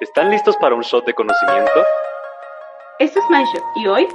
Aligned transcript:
¿Están 0.00 0.28
listos 0.28 0.56
para 0.56 0.74
un 0.74 0.80
shot 0.80 1.06
de 1.06 1.14
conocimiento? 1.14 1.70
Esto 2.98 3.20
es 3.20 3.24
MindShot 3.30 3.62
y 3.76 3.86
hoy 3.86 4.08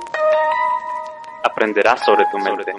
aprenderás 1.45 2.03
sobre 2.03 2.25
tu 2.29 2.37
mente. 2.37 2.69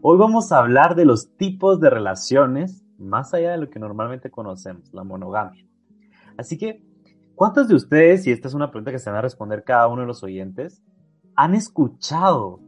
Hoy 0.00 0.18
vamos 0.18 0.52
a 0.52 0.58
hablar 0.58 0.94
de 0.94 1.04
los 1.04 1.36
tipos 1.36 1.80
de 1.80 1.90
relaciones 1.90 2.84
más 2.96 3.34
allá 3.34 3.50
de 3.50 3.58
lo 3.58 3.70
que 3.70 3.80
normalmente 3.80 4.30
conocemos, 4.30 4.94
la 4.94 5.02
monogamia. 5.02 5.66
Así 6.38 6.56
que, 6.56 6.84
¿cuántos 7.34 7.66
de 7.66 7.74
ustedes, 7.74 8.24
y 8.28 8.30
esta 8.30 8.46
es 8.46 8.54
una 8.54 8.70
pregunta 8.70 8.92
que 8.92 9.00
se 9.00 9.10
van 9.10 9.18
a 9.18 9.22
responder 9.22 9.64
cada 9.64 9.88
uno 9.88 10.02
de 10.02 10.06
los 10.06 10.22
oyentes, 10.22 10.80
han 11.34 11.56
escuchado 11.56 12.60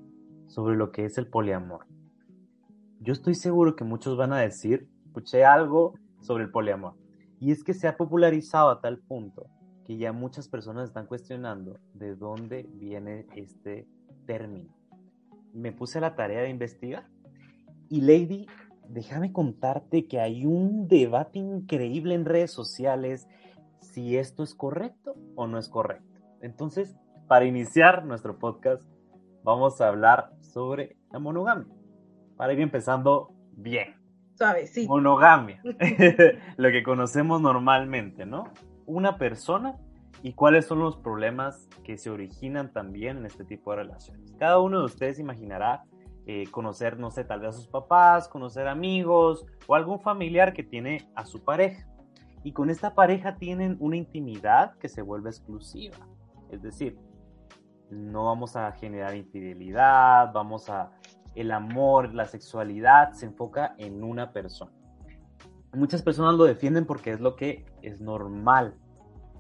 sobre 0.48 0.74
lo 0.74 0.90
que 0.90 1.04
es 1.04 1.16
el 1.16 1.28
poliamor? 1.28 1.86
Yo 2.98 3.12
estoy 3.12 3.36
seguro 3.36 3.76
que 3.76 3.84
muchos 3.84 4.16
van 4.16 4.32
a 4.32 4.40
decir, 4.40 4.88
escuché 5.04 5.44
algo 5.44 5.94
sobre 6.20 6.44
el 6.44 6.50
poliamor. 6.50 6.94
Y 7.40 7.52
es 7.52 7.62
que 7.62 7.74
se 7.74 7.88
ha 7.88 7.96
popularizado 7.96 8.70
a 8.70 8.80
tal 8.80 8.98
punto 8.98 9.46
que 9.84 9.96
ya 9.96 10.12
muchas 10.12 10.48
personas 10.48 10.88
están 10.88 11.06
cuestionando 11.06 11.78
de 11.94 12.16
dónde 12.16 12.68
viene 12.74 13.26
este 13.36 13.86
término. 14.26 14.74
Me 15.52 15.72
puse 15.72 15.98
a 15.98 16.00
la 16.00 16.16
tarea 16.16 16.42
de 16.42 16.50
investigar 16.50 17.08
y 17.88 18.00
Lady, 18.00 18.46
déjame 18.88 19.32
contarte 19.32 20.06
que 20.08 20.20
hay 20.20 20.44
un 20.44 20.88
debate 20.88 21.38
increíble 21.38 22.14
en 22.14 22.24
redes 22.24 22.50
sociales 22.50 23.28
si 23.80 24.16
esto 24.16 24.42
es 24.42 24.54
correcto 24.54 25.14
o 25.36 25.46
no 25.46 25.58
es 25.58 25.68
correcto. 25.68 26.20
Entonces, 26.40 26.96
para 27.28 27.44
iniciar 27.44 28.04
nuestro 28.04 28.38
podcast, 28.38 28.82
vamos 29.42 29.80
a 29.80 29.88
hablar 29.88 30.32
sobre 30.40 30.96
la 31.12 31.18
monogamia. 31.18 31.72
Para 32.36 32.52
ir 32.52 32.60
empezando 32.60 33.32
bien. 33.52 33.94
Suave, 34.36 34.66
sí. 34.66 34.86
Monogamia. 34.86 35.60
Lo 36.56 36.70
que 36.70 36.82
conocemos 36.82 37.40
normalmente, 37.40 38.26
¿no? 38.26 38.44
Una 38.84 39.16
persona 39.16 39.76
y 40.22 40.32
cuáles 40.32 40.66
son 40.66 40.80
los 40.80 40.96
problemas 40.96 41.68
que 41.84 41.98
se 41.98 42.10
originan 42.10 42.72
también 42.72 43.18
en 43.18 43.26
este 43.26 43.44
tipo 43.44 43.70
de 43.70 43.78
relaciones. 43.78 44.32
Cada 44.38 44.58
uno 44.60 44.80
de 44.80 44.84
ustedes 44.86 45.18
imaginará 45.18 45.84
eh, 46.26 46.44
conocer, 46.50 46.98
no 46.98 47.10
sé, 47.10 47.24
tal 47.24 47.40
vez 47.40 47.50
a 47.50 47.52
sus 47.52 47.68
papás, 47.68 48.28
conocer 48.28 48.66
amigos 48.66 49.46
o 49.66 49.74
algún 49.74 50.00
familiar 50.00 50.52
que 50.52 50.62
tiene 50.62 51.08
a 51.14 51.24
su 51.26 51.44
pareja. 51.44 51.86
Y 52.42 52.52
con 52.52 52.70
esta 52.70 52.94
pareja 52.94 53.36
tienen 53.36 53.76
una 53.80 53.96
intimidad 53.96 54.76
que 54.78 54.88
se 54.88 55.02
vuelve 55.02 55.30
exclusiva. 55.30 55.96
Es 56.50 56.62
decir, 56.62 56.98
no 57.90 58.24
vamos 58.24 58.56
a 58.56 58.72
generar 58.72 59.14
infidelidad, 59.14 60.32
vamos 60.32 60.68
a 60.68 60.90
el 61.36 61.52
amor, 61.52 62.14
la 62.14 62.24
sexualidad 62.24 63.12
se 63.12 63.26
enfoca 63.26 63.74
en 63.78 64.02
una 64.02 64.32
persona. 64.32 64.72
Muchas 65.74 66.02
personas 66.02 66.34
lo 66.34 66.44
defienden 66.44 66.86
porque 66.86 67.10
es 67.10 67.20
lo 67.20 67.36
que 67.36 67.66
es 67.82 68.00
normal. 68.00 68.74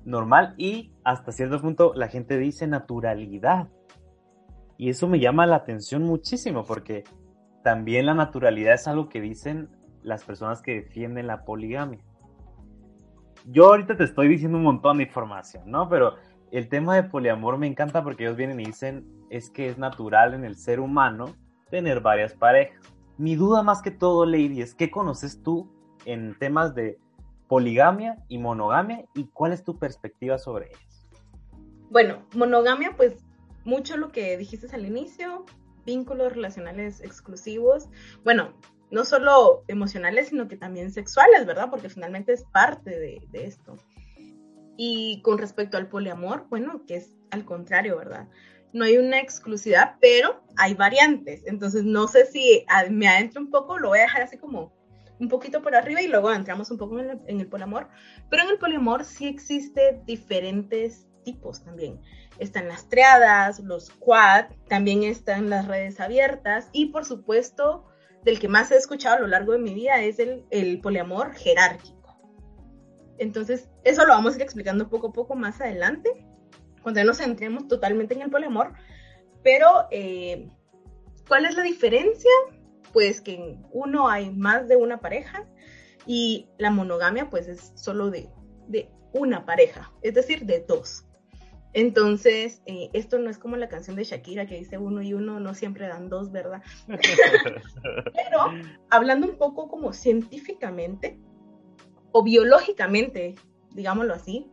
Normal 0.04 0.54
y 0.58 0.92
hasta 1.02 1.32
cierto 1.32 1.60
punto 1.60 1.92
la 1.94 2.08
gente 2.08 2.36
dice 2.36 2.66
naturalidad. 2.66 3.68
Y 4.76 4.90
eso 4.90 5.08
me 5.08 5.18
llama 5.18 5.46
la 5.46 5.56
atención 5.56 6.02
muchísimo 6.02 6.64
porque 6.64 7.04
también 7.64 8.04
la 8.04 8.14
naturalidad 8.14 8.74
es 8.74 8.86
algo 8.86 9.08
que 9.08 9.22
dicen 9.22 9.70
las 10.02 10.22
personas 10.22 10.60
que 10.60 10.82
defienden 10.82 11.26
la 11.26 11.44
poligamia. 11.44 12.04
Yo 13.46 13.68
ahorita 13.68 13.96
te 13.96 14.04
estoy 14.04 14.28
diciendo 14.28 14.58
un 14.58 14.64
montón 14.64 14.98
de 14.98 15.04
información, 15.04 15.70
¿no? 15.70 15.88
Pero 15.88 16.14
el 16.52 16.68
tema 16.68 16.94
de 16.94 17.04
poliamor 17.04 17.56
me 17.56 17.66
encanta 17.66 18.04
porque 18.04 18.24
ellos 18.24 18.36
vienen 18.36 18.60
y 18.60 18.66
dicen 18.66 19.06
es 19.30 19.50
que 19.50 19.68
es 19.68 19.78
natural 19.78 20.34
en 20.34 20.44
el 20.44 20.56
ser 20.56 20.78
humano 20.78 21.34
tener 21.70 22.00
varias 22.00 22.34
parejas. 22.34 22.80
Mi 23.18 23.34
duda 23.34 23.62
más 23.62 23.82
que 23.82 23.90
todo, 23.90 24.26
Lady, 24.26 24.60
es 24.60 24.74
qué 24.74 24.90
conoces 24.90 25.42
tú 25.42 25.70
en 26.04 26.38
temas 26.38 26.74
de 26.74 26.98
poligamia 27.48 28.16
y 28.28 28.38
monogamia 28.38 29.04
y 29.14 29.26
cuál 29.28 29.52
es 29.52 29.64
tu 29.64 29.78
perspectiva 29.78 30.38
sobre 30.38 30.68
ellas. 30.68 31.08
Bueno, 31.90 32.26
monogamia, 32.34 32.94
pues 32.96 33.24
mucho 33.64 33.96
lo 33.96 34.10
que 34.10 34.36
dijiste 34.36 34.74
al 34.74 34.86
inicio, 34.86 35.44
vínculos 35.84 36.32
relacionales 36.32 37.00
exclusivos, 37.00 37.88
bueno, 38.24 38.52
no 38.90 39.04
solo 39.04 39.64
emocionales, 39.68 40.28
sino 40.28 40.48
que 40.48 40.56
también 40.56 40.92
sexuales, 40.92 41.46
¿verdad? 41.46 41.70
Porque 41.70 41.88
finalmente 41.88 42.32
es 42.32 42.44
parte 42.44 42.90
de, 42.90 43.22
de 43.30 43.46
esto. 43.46 43.76
Y 44.76 45.22
con 45.22 45.38
respecto 45.38 45.76
al 45.76 45.88
poliamor, 45.88 46.46
bueno, 46.50 46.82
que 46.86 46.96
es 46.96 47.16
al 47.30 47.44
contrario, 47.44 47.96
¿verdad? 47.96 48.28
No 48.72 48.84
hay 48.84 48.98
una 48.98 49.20
exclusividad, 49.20 49.96
pero 50.00 50.42
hay 50.56 50.74
variantes. 50.74 51.42
Entonces, 51.46 51.84
no 51.84 52.08
sé 52.08 52.26
si 52.26 52.64
me 52.90 53.08
adentro 53.08 53.40
un 53.40 53.50
poco, 53.50 53.78
lo 53.78 53.88
voy 53.88 53.98
a 53.98 54.02
dejar 54.02 54.22
así 54.22 54.38
como 54.38 54.72
un 55.18 55.28
poquito 55.28 55.62
por 55.62 55.74
arriba 55.74 56.02
y 56.02 56.08
luego 56.08 56.32
entramos 56.32 56.70
un 56.70 56.78
poco 56.78 56.98
en 57.00 57.10
el, 57.10 57.20
en 57.26 57.40
el 57.40 57.48
poliamor. 57.48 57.88
Pero 58.28 58.42
en 58.42 58.50
el 58.50 58.58
poliamor 58.58 59.04
sí 59.04 59.26
existe 59.26 60.00
diferentes 60.04 61.06
tipos 61.24 61.64
también. 61.64 62.00
Están 62.38 62.68
las 62.68 62.88
triadas, 62.88 63.60
los 63.60 63.90
quad, 63.90 64.46
también 64.68 65.02
están 65.02 65.50
las 65.50 65.66
redes 65.66 66.00
abiertas 66.00 66.68
y 66.72 66.86
por 66.86 67.04
supuesto, 67.04 67.86
del 68.24 68.38
que 68.38 68.48
más 68.48 68.70
he 68.70 68.76
escuchado 68.76 69.16
a 69.16 69.20
lo 69.20 69.26
largo 69.26 69.52
de 69.52 69.58
mi 69.58 69.74
vida 69.74 70.02
es 70.02 70.18
el, 70.18 70.44
el 70.50 70.80
poliamor 70.80 71.34
jerárquico. 71.34 71.96
Entonces, 73.18 73.70
eso 73.84 74.04
lo 74.04 74.12
vamos 74.12 74.34
a 74.34 74.36
ir 74.36 74.42
explicando 74.42 74.88
poco 74.88 75.08
a 75.08 75.12
poco 75.12 75.34
más 75.34 75.60
adelante 75.60 76.26
cuando 76.86 77.02
nos 77.02 77.18
centremos 77.18 77.66
totalmente 77.66 78.14
en 78.14 78.22
el 78.22 78.30
poliamor. 78.30 78.72
Pero, 79.42 79.88
eh, 79.90 80.48
¿cuál 81.26 81.44
es 81.44 81.56
la 81.56 81.64
diferencia? 81.64 82.30
Pues 82.92 83.20
que 83.20 83.34
en 83.34 83.66
uno 83.72 84.08
hay 84.08 84.30
más 84.30 84.68
de 84.68 84.76
una 84.76 85.00
pareja 85.00 85.48
y 86.06 86.46
la 86.58 86.70
monogamia 86.70 87.28
pues 87.28 87.48
es 87.48 87.72
solo 87.74 88.12
de, 88.12 88.28
de 88.68 88.88
una 89.12 89.44
pareja, 89.44 89.92
es 90.00 90.14
decir, 90.14 90.46
de 90.46 90.60
dos. 90.60 91.04
Entonces, 91.72 92.62
eh, 92.66 92.88
esto 92.92 93.18
no 93.18 93.30
es 93.30 93.38
como 93.38 93.56
la 93.56 93.68
canción 93.68 93.96
de 93.96 94.04
Shakira 94.04 94.46
que 94.46 94.56
dice 94.56 94.78
uno 94.78 95.02
y 95.02 95.12
uno 95.12 95.40
no 95.40 95.54
siempre 95.54 95.88
dan 95.88 96.08
dos, 96.08 96.30
¿verdad? 96.30 96.62
Pero 98.14 98.52
hablando 98.90 99.26
un 99.26 99.38
poco 99.38 99.66
como 99.66 99.92
científicamente 99.92 101.18
o 102.12 102.22
biológicamente, 102.22 103.34
digámoslo 103.72 104.14
así, 104.14 104.48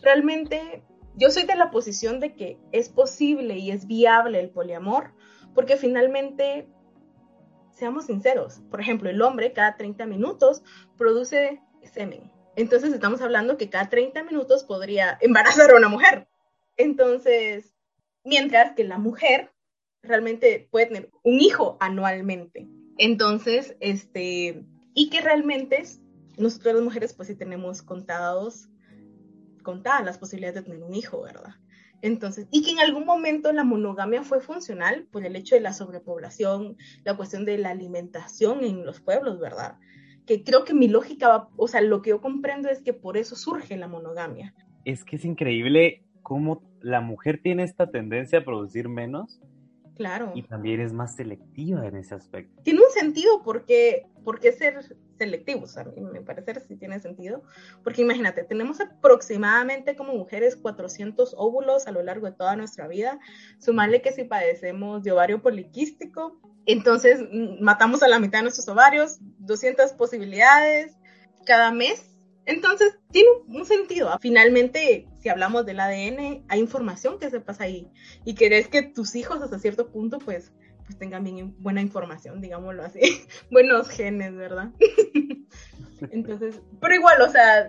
realmente 0.00 0.82
yo 1.16 1.30
soy 1.30 1.44
de 1.44 1.56
la 1.56 1.70
posición 1.70 2.20
de 2.20 2.34
que 2.34 2.58
es 2.72 2.88
posible 2.88 3.56
y 3.56 3.70
es 3.70 3.86
viable 3.86 4.38
el 4.38 4.50
poliamor, 4.50 5.12
porque 5.54 5.76
finalmente, 5.76 6.68
seamos 7.70 8.06
sinceros, 8.06 8.60
por 8.70 8.80
ejemplo, 8.80 9.08
el 9.08 9.22
hombre 9.22 9.52
cada 9.52 9.76
30 9.76 10.06
minutos 10.06 10.62
produce 10.96 11.60
semen. 11.92 12.30
Entonces 12.56 12.92
estamos 12.92 13.20
hablando 13.20 13.56
que 13.56 13.70
cada 13.70 13.88
30 13.88 14.22
minutos 14.24 14.64
podría 14.64 15.18
embarazar 15.20 15.70
a 15.70 15.76
una 15.76 15.88
mujer. 15.88 16.28
Entonces, 16.76 17.74
mientras 18.24 18.74
que 18.74 18.84
la 18.84 18.98
mujer 18.98 19.52
realmente 20.02 20.68
puede 20.70 20.86
tener 20.86 21.10
un 21.22 21.40
hijo 21.40 21.76
anualmente. 21.80 22.66
Entonces, 22.98 23.76
este, 23.80 24.64
y 24.94 25.10
que 25.10 25.20
realmente 25.20 25.82
nosotros 26.38 26.74
las 26.74 26.84
mujeres 26.84 27.12
pues 27.12 27.28
sí 27.28 27.34
tenemos 27.34 27.82
contados 27.82 28.68
contadas 29.66 30.04
las 30.04 30.16
posibilidades 30.16 30.62
de 30.62 30.70
tener 30.70 30.84
un 30.84 30.94
hijo, 30.94 31.22
¿verdad? 31.22 31.56
Entonces, 32.00 32.46
y 32.52 32.62
que 32.62 32.70
en 32.70 32.78
algún 32.78 33.04
momento 33.04 33.52
la 33.52 33.64
monogamia 33.64 34.22
fue 34.22 34.40
funcional 34.40 35.08
por 35.10 35.26
el 35.26 35.34
hecho 35.34 35.56
de 35.56 35.60
la 35.60 35.72
sobrepoblación, 35.72 36.76
la 37.02 37.16
cuestión 37.16 37.44
de 37.44 37.58
la 37.58 37.70
alimentación 37.70 38.62
en 38.62 38.86
los 38.86 39.00
pueblos, 39.00 39.40
¿verdad? 39.40 39.78
Que 40.24 40.44
creo 40.44 40.64
que 40.64 40.72
mi 40.72 40.86
lógica 40.86 41.26
va, 41.26 41.48
o 41.56 41.66
sea, 41.66 41.80
lo 41.80 42.02
que 42.02 42.10
yo 42.10 42.20
comprendo 42.20 42.68
es 42.68 42.80
que 42.80 42.92
por 42.92 43.16
eso 43.16 43.34
surge 43.34 43.76
la 43.76 43.88
monogamia. 43.88 44.54
Es 44.84 45.02
que 45.04 45.16
es 45.16 45.24
increíble 45.24 46.04
cómo 46.22 46.62
la 46.80 47.00
mujer 47.00 47.40
tiene 47.42 47.64
esta 47.64 47.90
tendencia 47.90 48.38
a 48.38 48.44
producir 48.44 48.88
menos. 48.88 49.40
Claro. 49.96 50.32
Y 50.34 50.42
también 50.42 50.80
es 50.80 50.92
más 50.92 51.16
selectiva 51.16 51.86
en 51.86 51.96
ese 51.96 52.14
aspecto. 52.14 52.62
Tiene 52.62 52.80
un 52.80 52.90
sentido 52.92 53.42
porque, 53.42 54.06
porque 54.24 54.52
ser 54.52 54.96
selectivos, 55.16 55.78
a 55.78 55.84
mí 55.84 56.00
me 56.00 56.20
parece 56.20 56.60
si 56.60 56.76
tiene 56.76 57.00
sentido, 57.00 57.42
porque 57.82 58.02
imagínate, 58.02 58.44
tenemos 58.44 58.80
aproximadamente 58.80 59.96
como 59.96 60.14
mujeres 60.14 60.56
400 60.56 61.34
óvulos 61.38 61.86
a 61.86 61.92
lo 61.92 62.02
largo 62.02 62.26
de 62.26 62.32
toda 62.32 62.56
nuestra 62.56 62.86
vida, 62.86 63.18
sumarle 63.58 64.02
que 64.02 64.12
si 64.12 64.24
padecemos 64.24 65.02
de 65.02 65.12
ovario 65.12 65.40
poliquístico, 65.40 66.38
entonces 66.66 67.20
mm, 67.32 67.62
matamos 67.62 68.02
a 68.02 68.08
la 68.08 68.18
mitad 68.18 68.40
de 68.40 68.44
nuestros 68.44 68.68
ovarios, 68.68 69.18
200 69.38 69.92
posibilidades 69.94 70.94
cada 71.46 71.72
mes, 71.72 72.15
entonces 72.46 72.98
tiene 73.10 73.28
un 73.48 73.66
sentido. 73.66 74.16
Finalmente, 74.20 75.08
si 75.20 75.28
hablamos 75.28 75.66
del 75.66 75.80
ADN, 75.80 76.44
hay 76.48 76.60
información 76.60 77.18
que 77.18 77.28
se 77.28 77.40
pasa 77.40 77.64
ahí 77.64 77.90
y 78.24 78.34
querés 78.34 78.68
que 78.68 78.82
tus 78.82 79.16
hijos 79.16 79.42
hasta 79.42 79.58
cierto 79.58 79.90
punto, 79.90 80.18
pues, 80.18 80.52
pues 80.84 80.96
tengan 80.96 81.24
bien 81.24 81.54
buena 81.58 81.82
información, 81.82 82.40
digámoslo 82.40 82.84
así, 82.84 83.00
buenos 83.50 83.88
genes, 83.88 84.34
¿verdad? 84.36 84.70
Entonces, 86.10 86.60
pero 86.80 86.94
igual, 86.94 87.20
o 87.22 87.28
sea, 87.28 87.68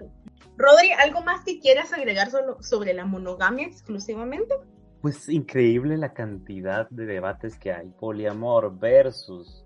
Rodri, 0.57 0.91
¿algo 0.91 1.21
más 1.21 1.44
que 1.44 1.59
quieras 1.59 1.91
agregar 1.94 2.29
solo 2.29 2.62
sobre 2.62 2.94
la 2.94 3.06
monogamia 3.06 3.65
exclusivamente? 3.65 4.53
Pues 5.01 5.27
increíble 5.29 5.97
la 5.97 6.13
cantidad 6.13 6.89
de 6.89 7.06
debates 7.06 7.57
que 7.57 7.71
hay. 7.71 7.89
Poliamor 8.00 8.77
versus 8.77 9.63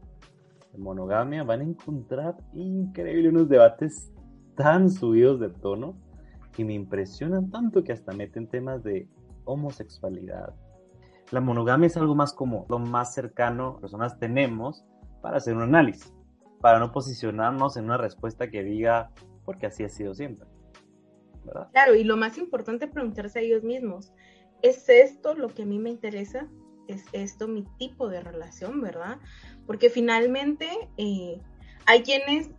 monogamia. 0.78 1.44
Van 1.44 1.62
a 1.62 1.64
encontrar 1.64 2.36
increíble 2.54 3.30
unos 3.30 3.50
debates 3.50 4.12
tan 4.62 4.92
subidos 4.92 5.40
de 5.40 5.50
tono 5.50 5.96
que 6.52 6.64
me 6.64 6.74
impresionan 6.74 7.50
tanto 7.50 7.84
que 7.84 7.94
hasta 7.94 8.14
meten 8.14 8.48
temas 8.48 8.84
de 8.84 9.08
homosexualidad. 9.46 10.54
La 11.32 11.42
monogamia 11.42 11.88
es 11.88 11.98
algo 11.98 12.14
más 12.14 12.32
como 12.32 12.68
lo 12.70 12.78
más 12.78 13.14
cercano 13.16 13.76
que 13.76 13.82
personas 13.82 14.20
tenemos 14.20 14.86
para 15.22 15.38
hacer 15.38 15.56
un 15.56 15.64
análisis, 15.64 16.14
para 16.60 16.78
no 16.78 16.92
posicionarnos 16.92 17.76
en 17.76 17.86
una 17.86 17.98
respuesta 17.98 18.52
que 18.52 18.64
diga 18.64 19.10
porque 19.46 19.66
así 19.66 19.84
ha 19.84 19.90
sido 19.90 20.14
siempre. 20.14 20.48
¿verdad? 21.44 21.70
Claro, 21.72 21.96
y 21.96 22.04
lo 22.04 22.16
más 22.16 22.38
importante 22.38 22.86
es 22.86 22.92
preguntarse 22.92 23.40
a 23.40 23.42
ellos 23.42 23.64
mismos, 23.64 24.14
¿es 24.62 24.88
esto 24.90 25.34
lo 25.34 25.48
que 25.50 25.64
a 25.64 25.66
mí 25.66 25.80
me 25.80 25.90
interesa? 25.90 26.48
¿Es 26.88 27.06
esto 27.14 27.48
mi 27.48 27.64
tipo 27.80 28.10
de 28.10 28.22
relación, 28.22 28.80
verdad? 28.80 29.18
Porque 29.66 29.90
finalmente 29.90 30.68
eh, 30.98 31.42
hay 31.88 32.04
quienes 32.04 32.52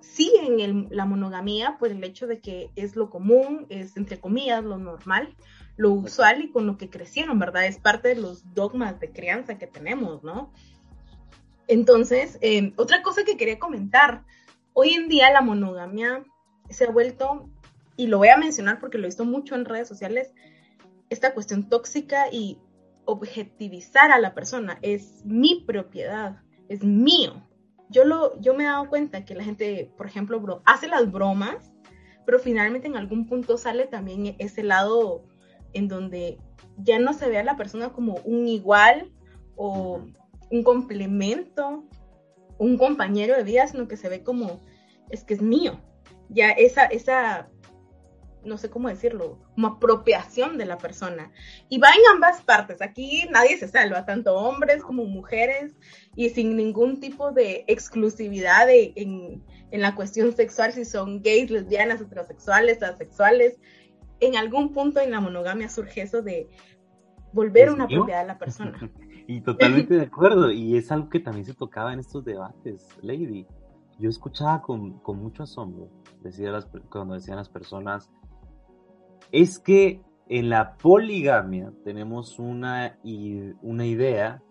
siguen 0.00 0.88
la 0.90 1.04
monogamía 1.04 1.76
por 1.78 1.90
el 1.90 2.02
hecho 2.04 2.26
de 2.26 2.40
que 2.40 2.70
es 2.76 2.96
lo 2.96 3.10
común, 3.10 3.66
es 3.68 3.96
entre 3.96 4.20
comillas 4.20 4.64
lo 4.64 4.78
normal, 4.78 5.34
lo 5.76 5.92
usual 5.92 6.42
y 6.42 6.50
con 6.50 6.66
lo 6.66 6.76
que 6.76 6.90
crecieron, 6.90 7.38
¿verdad? 7.38 7.66
Es 7.66 7.78
parte 7.78 8.08
de 8.08 8.16
los 8.16 8.54
dogmas 8.54 9.00
de 9.00 9.10
crianza 9.10 9.58
que 9.58 9.66
tenemos, 9.66 10.22
¿no? 10.22 10.52
Entonces, 11.68 12.38
eh, 12.40 12.72
otra 12.76 13.02
cosa 13.02 13.24
que 13.24 13.36
quería 13.36 13.58
comentar, 13.58 14.24
hoy 14.72 14.90
en 14.90 15.08
día 15.08 15.30
la 15.30 15.40
monogamia 15.40 16.24
se 16.68 16.84
ha 16.84 16.90
vuelto, 16.90 17.48
y 17.96 18.08
lo 18.08 18.18
voy 18.18 18.28
a 18.28 18.36
mencionar 18.36 18.80
porque 18.80 18.98
lo 18.98 19.04
he 19.04 19.08
visto 19.08 19.24
mucho 19.24 19.54
en 19.54 19.64
redes 19.64 19.88
sociales, 19.88 20.32
esta 21.10 21.34
cuestión 21.34 21.68
tóxica 21.68 22.26
y 22.30 22.58
objetivizar 23.04 24.10
a 24.12 24.18
la 24.18 24.34
persona, 24.34 24.78
es 24.82 25.24
mi 25.24 25.64
propiedad, 25.66 26.42
es 26.68 26.84
mío. 26.84 27.46
Yo, 27.90 28.04
lo, 28.04 28.40
yo 28.40 28.54
me 28.54 28.64
he 28.64 28.66
dado 28.66 28.88
cuenta 28.88 29.24
que 29.24 29.34
la 29.34 29.44
gente, 29.44 29.90
por 29.96 30.06
ejemplo, 30.06 30.62
hace 30.64 30.88
las 30.88 31.10
bromas, 31.10 31.72
pero 32.24 32.38
finalmente 32.38 32.86
en 32.86 32.96
algún 32.96 33.26
punto 33.26 33.58
sale 33.58 33.86
también 33.86 34.36
ese 34.38 34.62
lado 34.62 35.24
en 35.72 35.88
donde 35.88 36.38
ya 36.78 36.98
no 36.98 37.12
se 37.12 37.28
ve 37.28 37.38
a 37.38 37.44
la 37.44 37.56
persona 37.56 37.90
como 37.90 38.14
un 38.24 38.48
igual 38.48 39.10
o 39.56 40.00
un 40.50 40.62
complemento, 40.62 41.84
un 42.58 42.78
compañero 42.78 43.36
de 43.36 43.42
vida, 43.42 43.66
sino 43.66 43.88
que 43.88 43.96
se 43.96 44.08
ve 44.08 44.22
como, 44.22 44.60
es 45.08 45.24
que 45.24 45.34
es 45.34 45.42
mío. 45.42 45.80
Ya 46.28 46.50
esa, 46.50 46.84
esa, 46.84 47.48
no 48.44 48.58
sé 48.58 48.70
cómo 48.70 48.88
decirlo, 48.88 49.38
como 49.54 49.68
apropiación 49.68 50.58
de 50.58 50.66
la 50.66 50.78
persona. 50.78 51.30
Y 51.68 51.78
va 51.78 51.88
en 51.88 52.14
ambas 52.14 52.42
partes. 52.42 52.82
Aquí 52.82 53.24
nadie 53.30 53.56
se 53.56 53.68
salva, 53.68 54.06
tanto 54.06 54.34
hombres 54.34 54.82
como 54.82 55.04
mujeres, 55.04 55.74
y 56.16 56.30
sin 56.30 56.56
ningún 56.56 57.00
tipo 57.00 57.32
de 57.32 57.64
exclusividad 57.66 58.68
en, 58.70 59.42
en 59.70 59.80
la 59.80 59.94
cuestión 59.94 60.34
sexual, 60.34 60.72
si 60.72 60.84
son 60.84 61.22
gays, 61.22 61.50
lesbianas, 61.50 62.00
heterosexuales, 62.00 62.82
asexuales 62.82 63.58
en 64.20 64.36
algún 64.36 64.72
punto 64.72 65.00
en 65.00 65.10
la 65.10 65.20
monogamia 65.20 65.68
surge 65.68 66.02
eso 66.02 66.22
de 66.22 66.48
volver 67.32 67.70
una 67.70 67.88
propiedad 67.88 68.20
a 68.20 68.24
la 68.24 68.38
persona. 68.38 68.78
y 69.26 69.40
totalmente 69.40 69.94
de 69.94 70.02
acuerdo, 70.02 70.50
y 70.50 70.76
es 70.76 70.92
algo 70.92 71.08
que 71.08 71.20
también 71.20 71.46
se 71.46 71.54
tocaba 71.54 71.92
en 71.92 72.00
estos 72.00 72.24
debates, 72.24 72.86
Lady. 73.02 73.46
Yo 73.98 74.08
escuchaba 74.08 74.62
con, 74.62 74.98
con 75.00 75.18
mucho 75.18 75.42
asombro 75.42 75.90
decía 76.22 76.50
las, 76.50 76.66
cuando 76.90 77.14
decían 77.14 77.36
las 77.36 77.48
personas, 77.48 78.10
es 79.32 79.58
que 79.58 80.02
en 80.28 80.48
la 80.48 80.76
poligamia 80.76 81.72
tenemos 81.84 82.38
una, 82.38 82.98
una 83.62 83.86
idea 83.86 84.42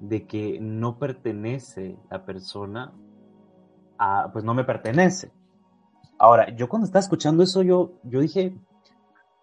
de 0.00 0.26
que 0.26 0.58
no 0.60 0.98
pertenece 0.98 1.96
la 2.10 2.24
persona 2.24 2.92
a, 3.98 4.30
pues 4.32 4.44
no 4.44 4.52
me 4.52 4.64
pertenece. 4.64 5.32
Ahora, 6.18 6.54
yo 6.54 6.68
cuando 6.68 6.86
estaba 6.86 7.00
escuchando 7.00 7.42
eso, 7.42 7.62
yo, 7.62 8.00
yo 8.04 8.20
dije, 8.20 8.54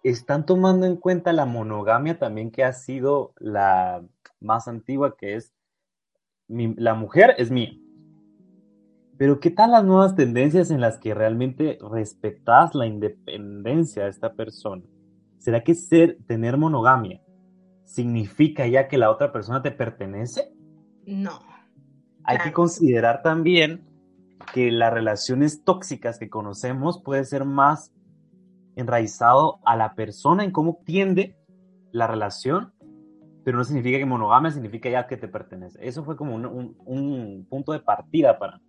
están 0.02 0.46
tomando 0.46 0.86
en 0.86 0.96
cuenta 0.96 1.32
la 1.32 1.46
monogamia 1.46 2.18
también 2.18 2.50
que 2.50 2.64
ha 2.64 2.72
sido 2.72 3.32
la 3.38 4.02
más 4.40 4.68
antigua, 4.68 5.16
que 5.16 5.34
es 5.34 5.52
la 6.48 6.94
mujer 6.94 7.34
es 7.38 7.50
mía. 7.50 7.72
Pero 9.20 9.38
¿qué 9.38 9.50
tal 9.50 9.72
las 9.72 9.84
nuevas 9.84 10.14
tendencias 10.16 10.70
en 10.70 10.80
las 10.80 10.96
que 10.96 11.12
realmente 11.12 11.78
respetas 11.92 12.74
la 12.74 12.86
independencia 12.86 14.04
de 14.04 14.08
esta 14.08 14.32
persona? 14.32 14.82
¿Será 15.36 15.62
que 15.62 15.74
ser, 15.74 16.16
tener 16.26 16.56
monogamia 16.56 17.20
significa 17.84 18.66
ya 18.66 18.88
que 18.88 18.96
la 18.96 19.10
otra 19.10 19.30
persona 19.30 19.60
te 19.60 19.72
pertenece? 19.72 20.54
No. 21.04 21.38
Hay 22.24 22.38
que 22.38 22.54
considerar 22.54 23.20
también 23.20 23.84
que 24.54 24.72
las 24.72 24.90
relaciones 24.90 25.64
tóxicas 25.64 26.18
que 26.18 26.30
conocemos 26.30 27.02
puede 27.02 27.26
ser 27.26 27.44
más 27.44 27.92
enraizado 28.74 29.58
a 29.66 29.76
la 29.76 29.96
persona 29.96 30.44
en 30.44 30.50
cómo 30.50 30.80
tiende 30.86 31.36
la 31.92 32.06
relación, 32.06 32.72
pero 33.44 33.58
no 33.58 33.64
significa 33.64 33.98
que 33.98 34.06
monogamia 34.06 34.50
significa 34.50 34.88
ya 34.88 35.06
que 35.06 35.18
te 35.18 35.28
pertenece. 35.28 35.78
Eso 35.86 36.04
fue 36.04 36.16
como 36.16 36.34
un, 36.34 36.74
un, 36.86 37.46
punto 37.50 37.72
de 37.72 37.80
partida 37.80 38.38
para, 38.38 38.62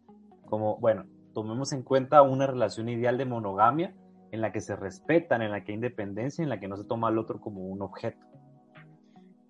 como, 0.51 0.77
bueno, 0.79 1.05
tomemos 1.33 1.71
en 1.71 1.81
cuenta 1.81 2.21
una 2.23 2.45
relación 2.45 2.89
ideal 2.89 3.17
de 3.17 3.23
monogamia 3.23 3.95
en 4.31 4.41
la 4.41 4.51
que 4.51 4.59
se 4.59 4.75
respetan, 4.75 5.41
en 5.41 5.51
la 5.51 5.63
que 5.63 5.71
hay 5.71 5.75
independencia, 5.75 6.43
en 6.43 6.49
la 6.49 6.59
que 6.59 6.67
no 6.67 6.75
se 6.75 6.83
toma 6.83 7.07
al 7.07 7.17
otro 7.17 7.39
como 7.39 7.61
un 7.61 7.81
objeto. 7.81 8.19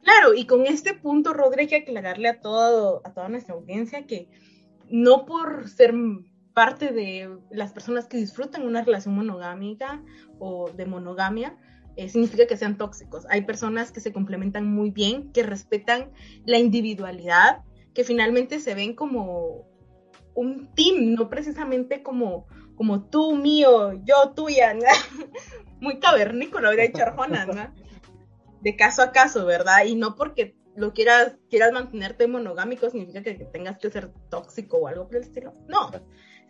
Claro, 0.03 0.35
y 0.35 0.45
con 0.45 0.67
este 0.67 0.93
punto, 0.93 1.33
Rodri, 1.33 1.61
hay 1.61 1.67
que 1.67 1.77
aclararle 1.77 2.29
a, 2.29 2.33
a 2.33 2.39
toda 2.39 3.29
nuestra 3.29 3.55
audiencia 3.55 4.05
que 4.05 4.29
no 4.91 5.25
por 5.25 5.67
ser 5.69 5.95
parte 6.53 6.91
de 6.91 7.35
las 7.49 7.73
personas 7.73 8.05
que 8.05 8.17
disfrutan 8.17 8.63
una 8.63 8.83
relación 8.83 9.15
monogámica 9.15 10.03
o 10.37 10.69
de 10.69 10.85
monogamia, 10.85 11.57
eh, 11.95 12.09
significa 12.09 12.45
que 12.45 12.57
sean 12.57 12.77
tóxicos. 12.77 13.25
Hay 13.31 13.41
personas 13.41 13.91
que 13.91 14.01
se 14.01 14.13
complementan 14.13 14.71
muy 14.71 14.91
bien, 14.91 15.31
que 15.31 15.41
respetan 15.41 16.11
la 16.45 16.59
individualidad, 16.59 17.63
que 17.95 18.03
finalmente 18.03 18.59
se 18.59 18.75
ven 18.75 18.93
como 18.93 19.70
un 20.35 20.73
team, 20.73 21.13
no 21.13 21.29
precisamente 21.29 22.03
como, 22.03 22.47
como 22.75 23.05
tú, 23.05 23.35
mío, 23.35 23.93
yo, 24.03 24.33
tuya, 24.35 24.75
muy 25.79 25.99
cavernícola, 25.99 26.69
habría 26.69 26.87
dicho 26.87 27.03
Arjona, 27.03 27.73
de 28.61 28.75
caso 28.75 29.01
a 29.01 29.11
caso, 29.11 29.45
¿verdad? 29.45 29.85
Y 29.85 29.95
no 29.95 30.15
porque 30.15 30.55
lo 30.75 30.93
quieras, 30.93 31.35
quieras 31.49 31.73
mantenerte 31.73 32.27
monogámico 32.27 32.89
significa 32.89 33.21
que 33.23 33.33
tengas 33.33 33.77
que 33.77 33.89
ser 33.89 34.11
tóxico 34.29 34.77
o 34.77 34.87
algo 34.87 35.07
por 35.07 35.17
el 35.17 35.23
estilo. 35.23 35.53
No, 35.67 35.89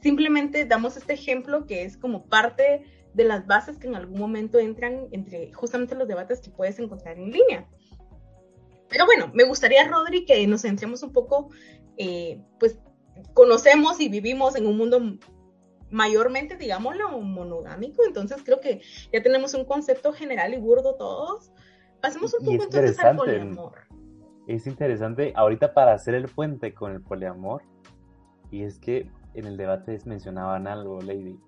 Simplemente 0.01 0.65
damos 0.65 0.97
este 0.97 1.13
ejemplo 1.13 1.67
que 1.67 1.83
es 1.83 1.95
como 1.95 2.25
parte 2.25 2.83
de 3.13 3.23
las 3.23 3.45
bases 3.45 3.77
que 3.77 3.87
en 3.87 3.95
algún 3.95 4.19
momento 4.19 4.57
entran 4.57 5.07
entre 5.11 5.53
justamente 5.53 5.95
los 5.95 6.07
debates 6.07 6.41
que 6.41 6.49
puedes 6.49 6.79
encontrar 6.79 7.17
en 7.17 7.31
línea. 7.31 7.67
Pero 8.89 9.05
bueno, 9.05 9.31
me 9.33 9.43
gustaría, 9.43 9.87
Rodri, 9.87 10.25
que 10.25 10.45
nos 10.47 10.63
centremos 10.63 11.03
un 11.03 11.13
poco, 11.13 11.49
eh, 11.97 12.41
pues 12.59 12.79
conocemos 13.33 13.99
y 13.99 14.09
vivimos 14.09 14.55
en 14.55 14.67
un 14.67 14.77
mundo 14.77 14.99
mayormente, 15.89 16.55
digámoslo, 16.55 17.19
monogámico, 17.19 18.03
entonces 18.05 18.41
creo 18.43 18.59
que 18.59 18.81
ya 19.11 19.21
tenemos 19.21 19.53
un 19.53 19.65
concepto 19.65 20.13
general 20.13 20.53
y 20.53 20.57
burdo 20.57 20.95
todos. 20.95 21.51
Pasemos 22.01 22.33
un 22.33 22.45
poco 22.45 22.63
entonces 22.63 22.99
al 22.99 23.17
poliamor. 23.17 23.73
Es 24.47 24.65
interesante 24.67 25.33
ahorita 25.35 25.73
para 25.73 25.93
hacer 25.93 26.15
el 26.15 26.27
puente 26.27 26.73
con 26.73 26.93
el 26.93 27.01
poliamor, 27.01 27.63
y 28.49 28.63
es 28.63 28.79
que 28.79 29.09
en 29.33 29.45
el 29.45 29.55
debate 29.55 29.97
mencionaban 30.05 30.67
algo, 30.67 31.01
Lady. 31.01 31.39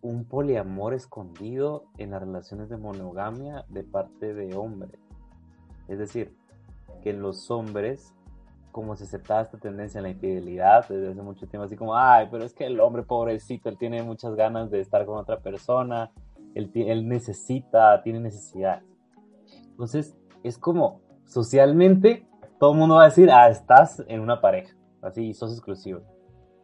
Un 0.00 0.24
poliamor 0.24 0.94
escondido 0.94 1.84
en 1.98 2.12
las 2.12 2.22
relaciones 2.22 2.70
de 2.70 2.76
monogamia 2.76 3.64
de 3.68 3.84
parte 3.84 4.34
de 4.34 4.56
hombres. 4.56 4.98
Es 5.88 5.98
decir, 5.98 6.34
que 7.02 7.12
los 7.12 7.50
hombres, 7.50 8.14
como 8.70 8.96
se 8.96 9.04
aceptaba 9.04 9.42
esta 9.42 9.58
tendencia 9.58 9.98
en 9.98 10.04
la 10.04 10.10
infidelidad 10.10 10.88
desde 10.88 11.10
hace 11.10 11.22
mucho 11.22 11.46
tiempo, 11.46 11.64
así 11.64 11.76
como, 11.76 11.96
ay, 11.96 12.28
pero 12.30 12.44
es 12.44 12.54
que 12.54 12.66
el 12.66 12.80
hombre 12.80 13.02
pobrecito, 13.02 13.68
él 13.68 13.78
tiene 13.78 14.02
muchas 14.02 14.34
ganas 14.34 14.70
de 14.70 14.80
estar 14.80 15.04
con 15.06 15.18
otra 15.18 15.40
persona, 15.40 16.10
él, 16.54 16.70
él 16.74 17.08
necesita, 17.08 18.02
tiene 18.02 18.20
necesidad. 18.20 18.82
Entonces, 19.70 20.16
es 20.42 20.58
como, 20.58 21.00
socialmente, 21.26 22.26
todo 22.58 22.72
el 22.72 22.78
mundo 22.78 22.96
va 22.96 23.02
a 23.02 23.06
decir, 23.06 23.30
ah, 23.30 23.48
estás 23.48 24.02
en 24.08 24.20
una 24.20 24.40
pareja, 24.40 24.76
así, 25.02 25.34
sos 25.34 25.52
exclusivo 25.52 26.02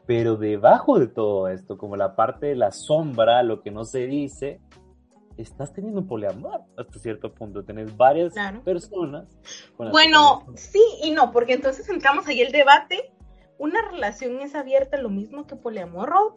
pero 0.06 0.36
debajo 0.36 0.98
de 0.98 1.08
todo 1.08 1.48
esto, 1.48 1.76
como 1.76 1.96
la 1.96 2.14
parte 2.14 2.46
de 2.46 2.54
la 2.54 2.70
sombra, 2.70 3.42
lo 3.42 3.60
que 3.60 3.72
no 3.72 3.84
se 3.84 4.06
dice, 4.06 4.60
estás 5.36 5.72
teniendo 5.72 6.00
un 6.00 6.06
poliamor 6.06 6.62
hasta 6.76 6.98
cierto 6.98 7.32
punto. 7.32 7.64
Tenés 7.64 7.96
varias 7.96 8.34
personas. 8.64 9.26
bueno, 9.76 10.46
sí 10.54 10.82
y 11.02 11.10
no, 11.10 11.32
porque 11.32 11.54
entonces 11.54 11.88
entramos 11.88 12.26
ahí 12.26 12.40
el 12.40 12.52
debate. 12.52 13.12
¿Una 13.58 13.80
relación 13.82 14.40
es 14.40 14.54
abierta 14.54 14.98
lo 14.98 15.08
mismo 15.08 15.46
que 15.46 15.56
poliamor, 15.56 16.10
Rod? 16.10 16.32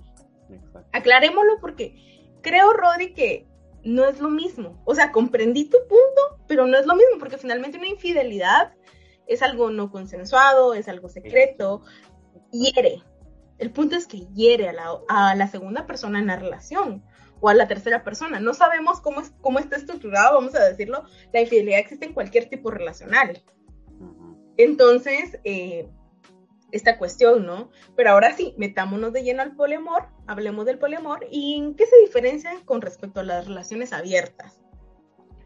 Aclarémoslo 0.93 1.59
porque 1.59 1.95
creo, 2.41 2.71
Rodri, 2.73 3.13
que 3.13 3.45
no 3.83 4.05
es 4.05 4.19
lo 4.19 4.29
mismo. 4.29 4.81
O 4.85 4.95
sea, 4.95 5.11
comprendí 5.11 5.65
tu 5.65 5.77
punto, 5.87 6.43
pero 6.47 6.65
no 6.65 6.77
es 6.77 6.85
lo 6.85 6.95
mismo, 6.95 7.19
porque 7.19 7.37
finalmente 7.37 7.77
una 7.77 7.87
infidelidad 7.87 8.73
es 9.27 9.41
algo 9.41 9.69
no 9.69 9.91
consensuado, 9.91 10.73
es 10.73 10.87
algo 10.87 11.09
secreto, 11.09 11.81
hiere, 12.51 13.03
El 13.57 13.71
punto 13.71 13.95
es 13.95 14.07
que 14.07 14.25
hiere 14.33 14.69
a 14.69 14.73
la, 14.73 14.99
a 15.07 15.35
la 15.35 15.47
segunda 15.47 15.85
persona 15.85 16.19
en 16.19 16.27
la 16.27 16.37
relación 16.37 17.03
o 17.41 17.49
a 17.49 17.53
la 17.53 17.67
tercera 17.67 18.03
persona. 18.03 18.39
No 18.39 18.53
sabemos 18.53 19.01
cómo, 19.01 19.21
es, 19.21 19.31
cómo 19.41 19.59
está 19.59 19.75
estructurado, 19.75 20.35
vamos 20.35 20.55
a 20.55 20.63
decirlo, 20.63 21.03
la 21.33 21.41
infidelidad 21.41 21.79
existe 21.79 22.05
en 22.05 22.13
cualquier 22.13 22.49
tipo 22.49 22.71
relacional. 22.71 23.41
Entonces, 24.57 25.39
eh, 25.43 25.87
esta 26.71 26.97
cuestión, 26.97 27.45
¿no? 27.45 27.69
Pero 27.95 28.11
ahora 28.11 28.35
sí, 28.35 28.53
metámonos 28.57 29.13
de 29.13 29.23
lleno 29.23 29.41
al 29.41 29.55
poliamor, 29.55 30.07
hablemos 30.27 30.65
del 30.65 30.79
poliamor 30.79 31.25
y 31.31 31.55
en 31.57 31.75
qué 31.75 31.85
se 31.85 31.97
diferencia 31.99 32.51
con 32.65 32.81
respecto 32.81 33.21
a 33.21 33.23
las 33.23 33.47
relaciones 33.47 33.93
abiertas. 33.93 34.61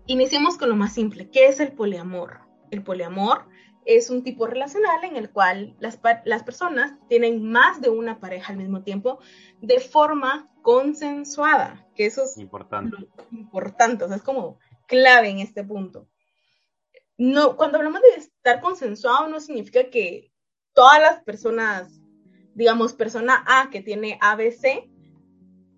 Iniciemos 0.06 0.58
con 0.58 0.70
lo 0.70 0.76
más 0.76 0.94
simple, 0.94 1.30
¿qué 1.30 1.48
es 1.48 1.60
el 1.60 1.72
poliamor? 1.72 2.40
El 2.72 2.84
poliamor 2.84 3.46
es 3.86 4.10
un 4.10 4.24
tipo 4.24 4.48
relacional 4.48 5.04
en 5.04 5.16
el 5.16 5.32
cual 5.32 5.76
las, 5.80 6.00
las 6.26 6.44
personas 6.44 6.94
tienen 7.08 7.44
más 7.44 7.82
de 7.82 7.90
una 7.90 8.20
pareja 8.20 8.52
al 8.52 8.58
mismo 8.58 8.84
tiempo 8.84 9.20
de 9.62 9.80
forma 9.80 10.50
consensuada, 10.62 11.88
que 11.96 12.06
eso 12.06 12.24
es 12.24 12.38
importante. 12.38 12.98
importante, 13.32 14.06
o 14.06 14.08
sea, 14.08 14.18
es 14.18 14.24
como 14.24 14.60
clave 14.88 15.30
en 15.30 15.40
este 15.40 15.64
punto. 15.64 16.08
No, 17.18 17.58
cuando 17.58 17.78
hablamos 17.78 18.02
de 18.02 18.22
estar 18.22 18.62
consensuado 18.62 19.28
no 19.28 19.40
significa 19.40 19.90
que 19.90 20.32
todas 20.74 21.00
las 21.00 21.24
personas, 21.24 22.02
digamos, 22.56 22.94
persona 22.94 23.44
A 23.48 23.70
que 23.70 23.82
tiene 23.82 24.18
ABC, 24.22 24.90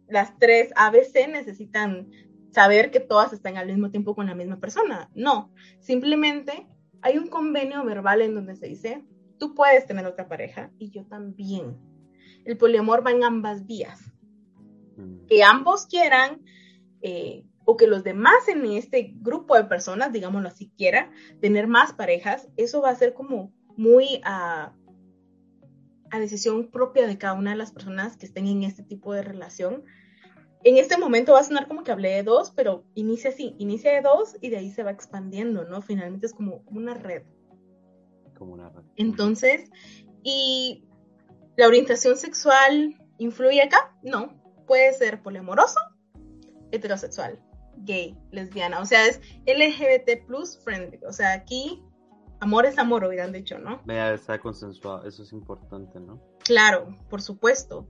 las 0.07 0.37
tres 0.37 0.71
ABC 0.75 1.27
necesitan 1.27 2.09
saber 2.51 2.89
que 2.89 3.01
todas 3.01 3.33
están 3.33 3.57
al 3.57 3.67
mismo 3.67 3.91
tiempo 3.91 4.15
con 4.15 4.27
la 4.27 4.35
misma 4.35 4.59
persona. 4.59 5.09
No, 5.13 5.51
simplemente 5.79 6.67
hay 7.05 7.19
un 7.19 7.27
convenio 7.27 7.85
verbal 7.85 8.23
en 8.23 8.33
donde 8.33 8.55
se 8.55 8.65
dice, 8.65 9.03
tú 9.37 9.53
puedes 9.53 9.85
tener 9.85 10.07
otra 10.07 10.27
pareja 10.27 10.71
y 10.79 10.89
yo 10.89 11.05
también. 11.05 11.77
El 12.45 12.57
poliamor 12.57 13.05
va 13.05 13.11
en 13.11 13.23
ambas 13.23 13.67
vías. 13.67 14.11
Mm. 14.97 15.27
Que 15.27 15.43
ambos 15.43 15.85
quieran 15.85 16.41
eh, 17.03 17.45
o 17.63 17.77
que 17.77 17.85
los 17.85 18.03
demás 18.03 18.47
en 18.47 18.65
este 18.65 19.13
grupo 19.17 19.55
de 19.55 19.65
personas, 19.65 20.13
digámoslo 20.13 20.47
así, 20.47 20.71
quieran 20.79 21.11
tener 21.41 21.67
más 21.67 21.93
parejas, 21.93 22.49
eso 22.57 22.81
va 22.81 22.89
a 22.89 22.95
ser 22.95 23.13
como 23.13 23.53
muy 23.77 24.21
a 24.23 24.73
decisión 26.11 26.71
propia 26.71 27.05
de 27.05 27.19
cada 27.19 27.33
una 27.33 27.51
de 27.51 27.57
las 27.57 27.71
personas 27.71 28.17
que 28.17 28.25
estén 28.25 28.47
en 28.47 28.63
este 28.63 28.81
tipo 28.81 29.13
de 29.13 29.21
relación 29.21 29.83
en 30.65 30.77
este 30.77 30.97
momento 30.97 31.33
va 31.33 31.41
a 31.41 31.43
sonar 31.43 31.67
como 31.67 31.83
que 31.83 31.91
hablé 31.91 32.09
de 32.09 32.23
dos, 32.23 32.51
pero 32.51 32.83
inicia 32.95 33.29
así, 33.29 33.55
inicia 33.59 33.91
de 33.93 34.01
dos 34.01 34.35
y 34.41 34.49
de 34.49 34.57
ahí 34.57 34.71
se 34.71 34.81
va 34.81 34.89
expandiendo, 34.89 35.63
¿no? 35.63 35.83
Finalmente 35.83 36.25
es 36.25 36.33
como 36.33 36.63
una 36.65 36.95
red. 36.95 37.21
Como 38.35 38.53
una 38.53 38.69
red. 38.69 38.81
Entonces, 38.95 39.69
¿y 40.23 40.83
la 41.55 41.67
orientación 41.67 42.17
sexual 42.17 42.99
influye 43.19 43.61
acá? 43.61 43.95
No, 44.01 44.33
puede 44.65 44.91
ser 44.93 45.21
poliamoroso, 45.21 45.79
heterosexual, 46.71 47.39
gay, 47.77 48.17
lesbiana, 48.31 48.79
o 48.79 48.85
sea, 48.87 49.05
es 49.05 49.21
LGBT 49.45 50.25
plus 50.25 50.57
friendly, 50.63 50.99
o 51.07 51.13
sea, 51.13 51.33
aquí 51.33 51.83
amor 52.39 52.65
es 52.65 52.79
amor, 52.79 53.03
hubieran 53.03 53.31
dicho, 53.31 53.59
¿no? 53.59 53.81
Vea, 53.85 54.15
está 54.15 54.39
consensuado, 54.39 55.05
eso 55.05 55.21
es 55.21 55.31
importante, 55.31 55.99
¿no? 55.99 56.19
Claro, 56.39 56.97
por 57.07 57.21
supuesto. 57.21 57.87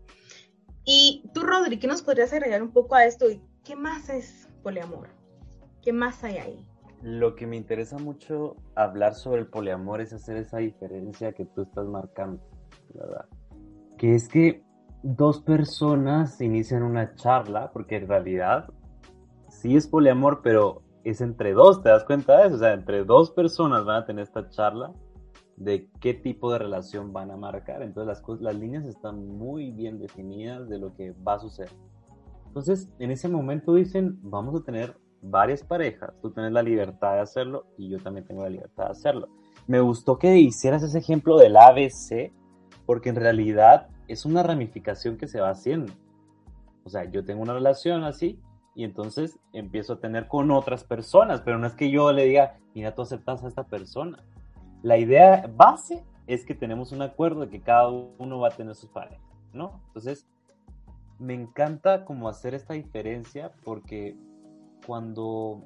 Y 0.85 1.23
tú, 1.33 1.41
Rodri, 1.41 1.79
¿qué 1.79 1.87
nos 1.87 2.03
podrías 2.03 2.31
agregar 2.31 2.61
un 2.61 2.71
poco 2.71 2.93
a 2.93 3.05
esto? 3.05 3.25
¿Qué 3.63 3.75
más 3.75 4.07
es 4.09 4.47
poliamor? 4.61 5.09
¿Qué 5.81 5.91
más 5.91 6.23
hay 6.23 6.37
ahí? 6.37 6.65
Lo 7.01 7.35
que 7.35 7.47
me 7.47 7.57
interesa 7.57 7.97
mucho 7.97 8.55
hablar 8.75 9.15
sobre 9.15 9.41
el 9.41 9.47
poliamor 9.47 10.01
es 10.01 10.13
hacer 10.13 10.37
esa 10.37 10.59
diferencia 10.59 11.33
que 11.33 11.45
tú 11.45 11.63
estás 11.63 11.87
marcando, 11.87 12.39
¿verdad? 12.93 13.25
Que 13.97 14.13
es 14.13 14.27
que 14.27 14.63
dos 15.01 15.41
personas 15.41 16.39
inician 16.39 16.83
una 16.83 17.15
charla, 17.15 17.71
porque 17.71 17.97
en 17.97 18.07
realidad 18.07 18.69
sí 19.49 19.75
es 19.75 19.87
poliamor, 19.87 20.41
pero 20.43 20.83
es 21.03 21.21
entre 21.21 21.53
dos, 21.53 21.81
¿te 21.81 21.89
das 21.89 22.03
cuenta 22.03 22.37
de 22.37 22.47
eso? 22.47 22.55
O 22.55 22.59
sea, 22.59 22.73
entre 22.73 23.03
dos 23.03 23.31
personas 23.31 23.85
van 23.85 24.03
a 24.03 24.05
tener 24.05 24.23
esta 24.23 24.49
charla 24.49 24.91
de 25.57 25.89
qué 25.99 26.13
tipo 26.13 26.51
de 26.51 26.59
relación 26.59 27.13
van 27.13 27.31
a 27.31 27.37
marcar. 27.37 27.81
Entonces 27.81 28.19
las, 28.19 28.41
las 28.41 28.55
líneas 28.55 28.85
están 28.85 29.27
muy 29.27 29.71
bien 29.71 29.99
definidas 29.99 30.67
de 30.69 30.79
lo 30.79 30.95
que 30.95 31.13
va 31.25 31.35
a 31.35 31.39
suceder. 31.39 31.71
Entonces, 32.47 32.89
en 32.99 33.11
ese 33.11 33.27
momento 33.27 33.73
dicen, 33.75 34.17
vamos 34.21 34.59
a 34.59 34.63
tener 34.63 34.95
varias 35.21 35.63
parejas, 35.63 36.13
tú 36.21 36.31
tienes 36.31 36.51
la 36.51 36.61
libertad 36.61 37.15
de 37.15 37.21
hacerlo 37.21 37.65
y 37.77 37.89
yo 37.89 37.99
también 37.99 38.25
tengo 38.25 38.43
la 38.43 38.49
libertad 38.49 38.85
de 38.85 38.91
hacerlo. 38.91 39.27
Me 39.67 39.79
gustó 39.79 40.19
que 40.19 40.37
hicieras 40.37 40.83
ese 40.83 40.99
ejemplo 40.99 41.37
del 41.37 41.57
ABC, 41.57 42.31
porque 42.85 43.09
en 43.09 43.15
realidad 43.15 43.89
es 44.07 44.25
una 44.25 44.43
ramificación 44.43 45.17
que 45.17 45.27
se 45.27 45.41
va 45.41 45.49
haciendo. 45.49 45.91
O 46.83 46.89
sea, 46.89 47.05
yo 47.05 47.25
tengo 47.25 47.41
una 47.41 47.53
relación 47.53 48.03
así 48.03 48.39
y 48.75 48.83
entonces 48.83 49.39
empiezo 49.51 49.93
a 49.93 49.99
tener 49.99 50.27
con 50.27 50.51
otras 50.51 50.83
personas, 50.83 51.41
pero 51.41 51.57
no 51.57 51.65
es 51.65 51.73
que 51.73 51.89
yo 51.89 52.11
le 52.13 52.25
diga, 52.25 52.57
mira, 52.75 52.93
tú 52.93 53.01
aceptas 53.01 53.43
a 53.43 53.47
esta 53.47 53.63
persona 53.63 54.23
la 54.85 54.99
idea 54.99 55.49
base 55.51 56.03
es 56.27 56.45
que 56.45 56.53
tenemos 56.53 56.91
un 56.91 57.01
acuerdo 57.01 57.41
de 57.41 57.49
que 57.49 57.59
cada 57.59 57.87
uno 57.87 58.39
va 58.39 58.49
a 58.49 58.51
tener 58.51 58.75
sus 58.75 58.91
parejas, 58.91 59.19
¿no? 59.51 59.81
Entonces, 59.87 60.27
me 61.17 61.33
encanta 61.33 62.05
como 62.05 62.29
hacer 62.29 62.53
esta 62.53 62.75
diferencia 62.75 63.51
porque 63.63 64.15
cuando, 64.85 65.63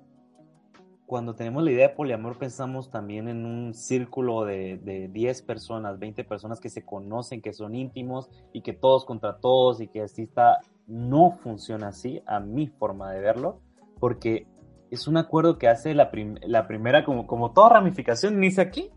cuando 1.05 1.35
tenemos 1.35 1.65
la 1.65 1.71
idea 1.71 1.89
de 1.89 1.95
poliamor 1.95 2.37
pensamos 2.37 2.89
también 2.89 3.27
en 3.27 3.45
un 3.45 3.73
círculo 3.73 4.45
de, 4.45 4.77
de 4.77 5.09
10 5.09 5.41
personas, 5.41 5.99
20 5.99 6.23
personas 6.23 6.61
que 6.61 6.69
se 6.69 6.85
conocen, 6.85 7.41
que 7.41 7.51
son 7.51 7.75
íntimos 7.75 8.29
y 8.53 8.61
que 8.61 8.71
todos 8.71 9.03
contra 9.03 9.41
todos 9.41 9.81
y 9.81 9.89
que 9.89 10.01
así 10.01 10.21
está. 10.21 10.59
No 10.87 11.31
funciona 11.43 11.89
así, 11.89 12.23
a 12.25 12.39
mi 12.39 12.67
forma 12.67 13.11
de 13.11 13.19
verlo, 13.19 13.59
porque 13.99 14.47
es 14.91 15.09
un 15.09 15.17
acuerdo 15.17 15.57
que 15.57 15.67
hace 15.67 15.93
la, 15.93 16.09
la 16.43 16.67
primera, 16.67 17.03
como, 17.03 17.27
como 17.27 17.51
toda 17.51 17.67
ramificación, 17.67 18.35
inicia 18.35 18.63
aquí 18.63 18.93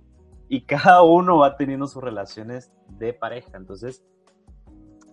y 0.52 0.66
cada 0.66 1.02
uno 1.02 1.38
va 1.38 1.56
teniendo 1.56 1.86
sus 1.86 2.04
relaciones 2.04 2.70
de 2.98 3.14
pareja. 3.14 3.56
Entonces, 3.56 4.04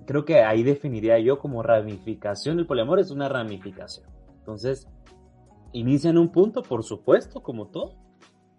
creo 0.05 0.25
que 0.25 0.41
ahí 0.43 0.63
definiría 0.63 1.17
yo 1.17 1.39
como 1.39 1.63
ramificación. 1.63 2.59
El 2.59 2.67
poliamor 2.67 2.99
es 2.99 3.09
una 3.09 3.29
ramificación. 3.29 4.05
Entonces, 4.37 4.89
inicia 5.71 6.09
en 6.09 6.17
un 6.17 6.33
punto, 6.33 6.61
por 6.61 6.83
supuesto, 6.83 7.41
como 7.41 7.67
todo, 7.67 7.95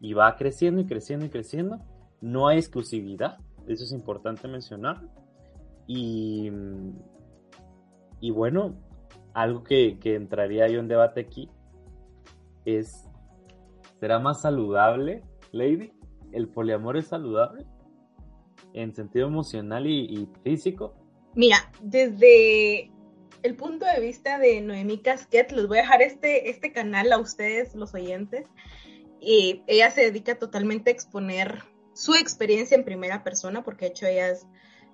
y 0.01 0.15
va 0.15 0.35
creciendo 0.37 0.81
y 0.81 0.87
creciendo 0.87 1.27
y 1.27 1.29
creciendo. 1.29 1.81
No 2.23 2.49
hay 2.49 2.57
exclusividad, 2.57 3.37
eso 3.67 3.85
es 3.85 3.93
importante 3.93 4.49
mencionar. 4.49 5.03
Y, 5.87 6.51
y 8.21 8.31
bueno, 8.31 8.73
algo 9.35 9.65
que, 9.65 9.99
que 9.99 10.15
entraría 10.15 10.67
yo 10.69 10.81
en 10.81 10.89
debate 10.89 11.21
aquí 11.21 11.51
es, 12.65 13.07
¿será 13.99 14.19
más 14.19 14.41
saludable, 14.41 15.23
Lady? 15.53 16.00
El 16.33 16.49
poliamor 16.49 16.97
es 16.97 17.09
saludable 17.09 17.65
en 18.73 18.95
sentido 18.95 19.27
emocional 19.27 19.87
y, 19.87 20.29
físico? 20.43 20.95
Mira, 21.35 21.71
desde 21.83 22.91
el 23.43 23.57
punto 23.57 23.87
de 23.87 24.01
vista 24.01 24.39
de 24.39 24.61
Noemí 24.61 24.99
Casquet, 24.99 25.53
les 25.53 25.67
voy 25.67 25.79
a 25.79 25.83
dejar 25.83 26.03
este, 26.03 26.51
este 26.51 26.73
canal 26.73 27.13
a 27.13 27.19
ustedes, 27.19 27.75
los 27.75 27.95
oyentes. 27.95 28.47
Y 29.21 29.63
ella 29.67 29.91
se 29.91 30.03
dedica 30.03 30.39
totalmente 30.39 30.91
a 30.91 30.95
exponer 30.95 31.63
su 31.93 32.15
experiencia 32.15 32.77
en 32.77 32.85
primera 32.85 33.23
persona, 33.23 33.63
porque 33.63 33.87
de 33.87 33.91
hecho 33.91 34.07
ella 34.07 34.31
es 34.31 34.47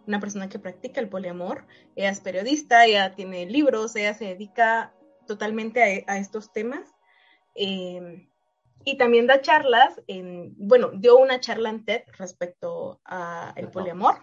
una 0.06 0.20
persona 0.20 0.48
que 0.48 0.58
practica 0.58 1.00
el 1.00 1.08
poliamor. 1.08 1.66
Ella 1.94 2.10
es 2.10 2.20
periodista, 2.20 2.86
ella 2.86 3.14
tiene 3.14 3.46
libros, 3.46 3.94
ella 3.96 4.14
se 4.14 4.26
dedica 4.26 4.94
totalmente 5.26 6.04
a, 6.06 6.18
estos 6.18 6.52
temas. 6.52 6.94
Eh, 7.54 8.28
y 8.84 8.96
también 8.96 9.26
da 9.26 9.40
charlas, 9.40 10.00
en, 10.06 10.54
bueno, 10.56 10.90
dio 10.94 11.16
una 11.16 11.40
charla 11.40 11.70
en 11.70 11.84
TED 11.84 12.02
respecto 12.18 13.00
al 13.04 13.70
poliamor. 13.70 14.22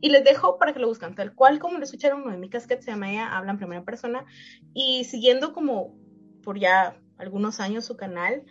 Y 0.00 0.10
les 0.10 0.24
dejo 0.24 0.58
para 0.58 0.74
que 0.74 0.80
lo 0.80 0.88
busquen, 0.88 1.14
tal 1.14 1.34
cual 1.34 1.58
como 1.58 1.78
lo 1.78 1.84
escucharon, 1.84 2.24
Noemí 2.24 2.50
Casquet 2.50 2.82
se 2.82 2.90
llama 2.90 3.10
ella, 3.10 3.34
habla 3.34 3.52
en 3.52 3.58
primera 3.58 3.84
persona. 3.84 4.26
Y 4.74 5.04
siguiendo 5.04 5.54
como 5.54 5.96
por 6.42 6.58
ya 6.58 7.00
algunos 7.16 7.60
años 7.60 7.86
su 7.86 7.96
canal, 7.96 8.44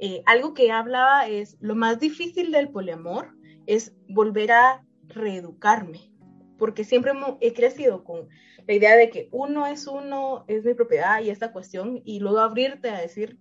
eh, 0.00 0.22
algo 0.26 0.54
que 0.54 0.72
hablaba 0.72 1.28
es, 1.28 1.56
lo 1.60 1.74
más 1.74 2.00
difícil 2.00 2.50
del 2.50 2.70
poliamor 2.70 3.36
es 3.66 3.94
volver 4.08 4.52
a 4.52 4.84
reeducarme, 5.06 6.12
porque 6.56 6.84
siempre 6.84 7.12
he 7.40 7.52
crecido 7.52 8.04
con 8.04 8.28
la 8.66 8.74
idea 8.74 8.96
de 8.96 9.10
que 9.10 9.28
uno 9.32 9.66
es 9.66 9.86
uno, 9.86 10.44
es 10.48 10.64
mi 10.64 10.74
propiedad 10.74 11.20
y 11.22 11.30
esta 11.30 11.52
cuestión, 11.52 12.00
y 12.04 12.20
luego 12.20 12.40
abrirte 12.40 12.90
a 12.90 13.00
decir, 13.00 13.38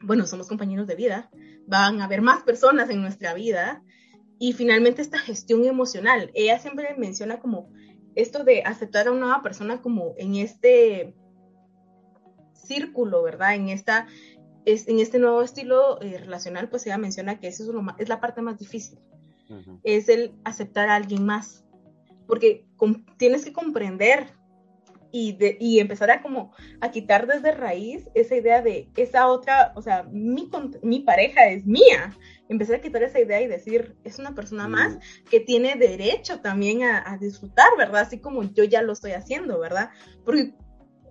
bueno, 0.00 0.26
somos 0.26 0.48
compañeros 0.48 0.86
de 0.86 0.94
vida, 0.94 1.30
van 1.66 2.00
a 2.00 2.04
haber 2.04 2.22
más 2.22 2.42
personas 2.42 2.90
en 2.90 3.00
nuestra 3.00 3.34
vida 3.34 3.82
y 4.38 4.52
finalmente 4.52 5.02
esta 5.02 5.18
gestión 5.18 5.64
emocional. 5.64 6.30
Ella 6.34 6.58
siempre 6.58 6.94
menciona 6.96 7.40
como 7.40 7.70
esto 8.14 8.44
de 8.44 8.62
aceptar 8.62 9.08
a 9.08 9.12
una 9.12 9.20
nueva 9.20 9.42
persona 9.42 9.80
como 9.82 10.14
en 10.16 10.36
este 10.36 11.14
círculo, 12.54 13.22
¿verdad? 13.22 13.54
En 13.54 13.68
esta 13.68 14.06
es, 14.64 14.88
en 14.88 14.98
este 14.98 15.18
nuevo 15.18 15.42
estilo 15.42 16.00
eh, 16.02 16.18
relacional, 16.18 16.68
pues 16.68 16.86
ella 16.86 16.98
menciona 16.98 17.38
que 17.38 17.48
eso 17.48 17.62
es, 17.62 17.68
lo 17.68 17.84
es 17.98 18.08
la 18.08 18.20
parte 18.20 18.42
más 18.42 18.58
difícil. 18.58 18.98
Es 19.84 20.08
el 20.08 20.34
aceptar 20.44 20.88
a 20.88 20.96
alguien 20.96 21.24
más. 21.24 21.64
porque 22.26 22.66
tienes 23.16 23.44
que 23.44 23.52
comprender 23.52 24.35
y, 25.12 25.32
de, 25.32 25.56
y 25.60 25.80
empezar 25.80 26.10
a 26.10 26.22
como 26.22 26.52
a 26.80 26.90
quitar 26.90 27.26
desde 27.26 27.52
raíz 27.52 28.08
esa 28.14 28.36
idea 28.36 28.62
de 28.62 28.90
esa 28.96 29.28
otra, 29.28 29.72
o 29.74 29.82
sea, 29.82 30.04
mi, 30.10 30.50
mi 30.82 31.00
pareja 31.00 31.48
es 31.48 31.66
mía. 31.66 32.16
Empezar 32.48 32.76
a 32.76 32.80
quitar 32.80 33.02
esa 33.02 33.20
idea 33.20 33.40
y 33.40 33.48
decir, 33.48 33.96
es 34.04 34.18
una 34.18 34.34
persona 34.34 34.68
más 34.68 34.98
que 35.28 35.40
tiene 35.40 35.74
derecho 35.74 36.40
también 36.40 36.84
a, 36.84 37.02
a, 37.10 37.18
disfrutar, 37.18 37.68
¿verdad? 37.76 38.02
Así 38.02 38.20
como 38.20 38.44
yo 38.44 38.64
ya 38.64 38.82
lo 38.82 38.92
estoy 38.92 39.12
haciendo, 39.12 39.58
¿verdad? 39.58 39.90
Porque 40.24 40.54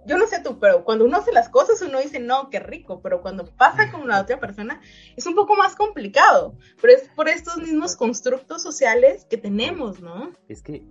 yo 0.05 0.17
no 0.17 0.27
sé 0.27 0.41
tú, 0.41 0.59
pero 0.59 0.83
cuando 0.83 1.05
uno 1.05 1.17
hace 1.17 1.31
las 1.31 1.49
cosas 1.49 1.81
uno 1.81 1.99
dice, 1.99 2.19
no, 2.19 2.49
qué 2.49 2.59
rico, 2.59 3.01
pero 3.01 3.21
cuando 3.21 3.45
pasa 3.55 3.91
con 3.91 4.07
la 4.07 4.21
otra 4.21 4.39
persona 4.39 4.79
es 5.15 5.25
un 5.25 5.35
poco 5.35 5.55
más 5.55 5.75
complicado, 5.75 6.57
pero 6.81 6.93
es 6.93 7.09
por 7.15 7.27
estos 7.27 7.57
mismos 7.57 7.95
constructos 7.95 8.61
sociales 8.61 9.25
que 9.29 9.37
tenemos, 9.37 10.01
¿no? 10.01 10.31
Es 10.47 10.61
que 10.61 10.85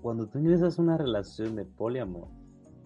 cuando 0.00 0.26
tú 0.26 0.38
ingresas 0.38 0.78
a 0.78 0.82
una 0.82 0.96
relación 0.96 1.56
de 1.56 1.64
poliamor, 1.64 2.28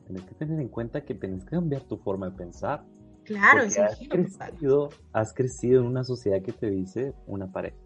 tienes 0.06 0.24
que 0.24 0.34
tener 0.34 0.60
en 0.60 0.68
cuenta 0.68 1.04
que 1.04 1.14
tienes 1.14 1.44
que 1.44 1.50
cambiar 1.50 1.82
tu 1.82 1.96
forma 1.98 2.30
de 2.30 2.36
pensar. 2.36 2.84
Claro, 3.24 3.62
es 3.62 3.78
has 3.78 3.98
crecido, 4.08 4.90
has 5.12 5.32
crecido 5.32 5.80
en 5.80 5.86
una 5.86 6.04
sociedad 6.04 6.42
que 6.42 6.52
te 6.52 6.70
dice 6.70 7.14
una 7.26 7.50
pareja, 7.50 7.78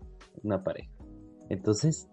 una 0.42 0.64
pareja. 0.64 0.90
Entonces, 1.48 2.10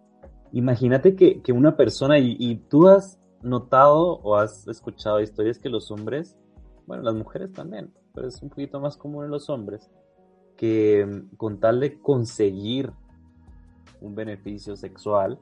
imagínate 0.51 1.15
que, 1.15 1.41
que 1.41 1.51
una 1.51 1.75
persona, 1.75 2.19
y, 2.19 2.35
y, 2.39 2.55
tú 2.55 2.87
has 2.87 3.19
notado 3.41 4.19
o 4.19 4.35
has 4.35 4.67
escuchado 4.67 5.19
historias 5.21 5.57
que 5.57 5.69
los 5.69 5.89
hombres, 5.91 6.37
bueno, 6.85 7.03
las 7.03 7.15
mujeres 7.15 7.51
también, 7.51 7.91
pero 8.13 8.27
es 8.27 8.41
un 8.41 8.49
poquito 8.49 8.79
más 8.79 8.95
común 8.95 9.25
en 9.25 9.31
los 9.31 9.49
hombres, 9.49 9.89
que 10.55 11.05
mm, 11.05 11.35
con 11.35 11.59
tal 11.59 11.79
de 11.79 11.99
conseguir 11.99 12.91
un 14.01 14.15
beneficio 14.15 14.75
sexual, 14.75 15.39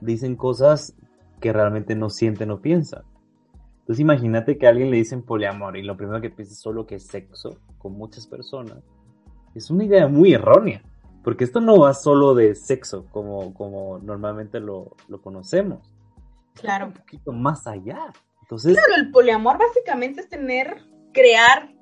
dicen 0.00 0.36
cosas 0.36 0.94
que 1.40 1.52
realmente 1.52 1.94
no 1.94 2.10
sienten 2.10 2.50
o 2.50 2.60
piensan. 2.60 3.02
Entonces 3.80 4.00
imagínate 4.00 4.58
que 4.58 4.66
a 4.66 4.70
alguien 4.70 4.90
le 4.90 4.98
dicen 4.98 5.22
poliamor 5.22 5.76
y 5.76 5.82
lo 5.82 5.96
primero 5.96 6.20
que 6.20 6.30
piensa 6.30 6.52
es 6.52 6.60
solo 6.60 6.86
que 6.86 6.96
es 6.96 7.06
sexo 7.06 7.58
con 7.78 7.92
muchas 7.92 8.26
personas. 8.26 8.78
Es 9.54 9.70
una 9.70 9.84
idea 9.84 10.06
muy 10.06 10.32
errónea, 10.32 10.82
porque 11.24 11.44
esto 11.44 11.60
no 11.60 11.78
va 11.78 11.94
solo 11.94 12.34
de 12.34 12.54
sexo 12.54 13.06
como, 13.10 13.52
como 13.54 13.98
normalmente 13.98 14.60
lo, 14.60 14.96
lo 15.08 15.20
conocemos. 15.20 15.92
Claro. 16.54 16.86
Un 16.86 16.92
poquito 16.92 17.32
más 17.32 17.66
allá. 17.66 18.12
Entonces, 18.42 18.74
claro, 18.74 19.02
el 19.02 19.10
poliamor 19.10 19.58
básicamente 19.58 20.20
es 20.20 20.28
tener, 20.28 20.84
crear 21.12 21.72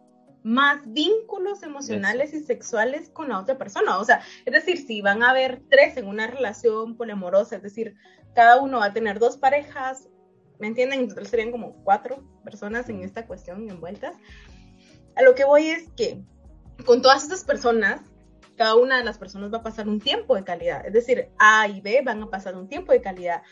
más 0.49 0.81
vínculos 0.87 1.63
emocionales 1.63 2.33
y 2.33 2.41
sexuales 2.41 3.11
con 3.11 3.29
la 3.29 3.39
otra 3.39 3.59
persona. 3.59 3.99
O 3.99 4.05
sea, 4.05 4.23
es 4.47 4.53
decir, 4.55 4.79
si 4.79 5.03
van 5.03 5.23
a 5.23 5.31
haber 5.31 5.61
tres 5.69 5.99
en 5.99 6.09
una 6.09 6.27
relación 6.27 6.97
poliamorosa, 6.97 7.57
es 7.57 7.63
decir, 7.63 7.97
cada 8.35 8.59
uno 8.59 8.79
va 8.79 8.87
a 8.87 8.93
tener 8.95 9.19
dos 9.19 9.37
parejas, 9.37 10.09
¿me 10.59 10.69
entienden? 10.69 11.01
Entonces 11.01 11.29
serían 11.29 11.53
como 11.53 11.75
cuatro 11.85 12.25
personas 12.45 12.89
en 12.89 13.03
esta 13.03 13.27
cuestión 13.27 13.69
envueltas. 13.69 14.17
A 15.17 15.23
lo 15.23 15.35
que 15.35 15.45
voy 15.45 15.67
es 15.69 15.91
que 15.91 16.25
con 16.87 17.03
todas 17.03 17.25
estas 17.25 17.45
personas, 17.45 18.01
cada 18.57 18.75
una 18.75 18.97
de 18.97 19.05
las 19.05 19.19
personas 19.19 19.53
va 19.53 19.59
a 19.59 19.63
pasar 19.63 19.87
un 19.87 20.01
tiempo 20.01 20.35
de 20.35 20.45
calidad. 20.45 20.87
Es 20.87 20.95
decir, 20.95 21.29
A 21.39 21.69
y 21.69 21.83
B 21.83 22.01
van 22.03 22.23
a 22.23 22.31
pasar 22.31 22.57
un 22.57 22.69
tiempo 22.69 22.93
de 22.93 23.03
calidad. 23.03 23.43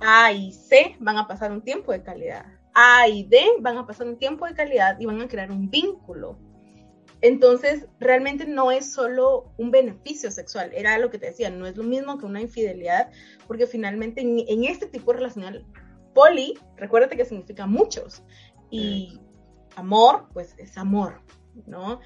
A 0.00 0.32
y 0.32 0.52
C 0.52 0.96
van 0.98 1.16
a 1.16 1.28
pasar 1.28 1.52
un 1.52 1.62
tiempo 1.62 1.92
de 1.92 2.02
calidad. 2.02 2.59
A 2.74 3.08
y 3.08 3.24
D 3.24 3.42
van 3.60 3.78
a 3.78 3.86
pasar 3.86 4.06
un 4.06 4.18
tiempo 4.18 4.46
de 4.46 4.54
calidad 4.54 4.98
y 5.00 5.06
van 5.06 5.20
a 5.20 5.28
crear 5.28 5.50
un 5.50 5.70
vínculo. 5.70 6.38
Entonces, 7.22 7.86
realmente 7.98 8.46
no 8.46 8.72
es 8.72 8.92
solo 8.92 9.52
un 9.58 9.70
beneficio 9.70 10.30
sexual, 10.30 10.70
era 10.74 10.98
lo 10.98 11.10
que 11.10 11.18
te 11.18 11.26
decía, 11.26 11.50
no 11.50 11.66
es 11.66 11.76
lo 11.76 11.84
mismo 11.84 12.16
que 12.16 12.24
una 12.24 12.40
infidelidad, 12.40 13.10
porque 13.46 13.66
finalmente 13.66 14.22
en, 14.22 14.64
este 14.64 14.86
tipo 14.86 15.12
de 15.12 15.18
relacional, 15.18 15.66
poli, 16.14 16.58
recuérdate 16.76 17.18
que 17.18 17.26
significa 17.26 17.66
muchos, 17.66 18.22
y 18.70 19.20
amor, 19.76 20.28
pues 20.32 20.54
es 20.56 20.78
amor, 20.78 21.20
¿no? 21.66 22.00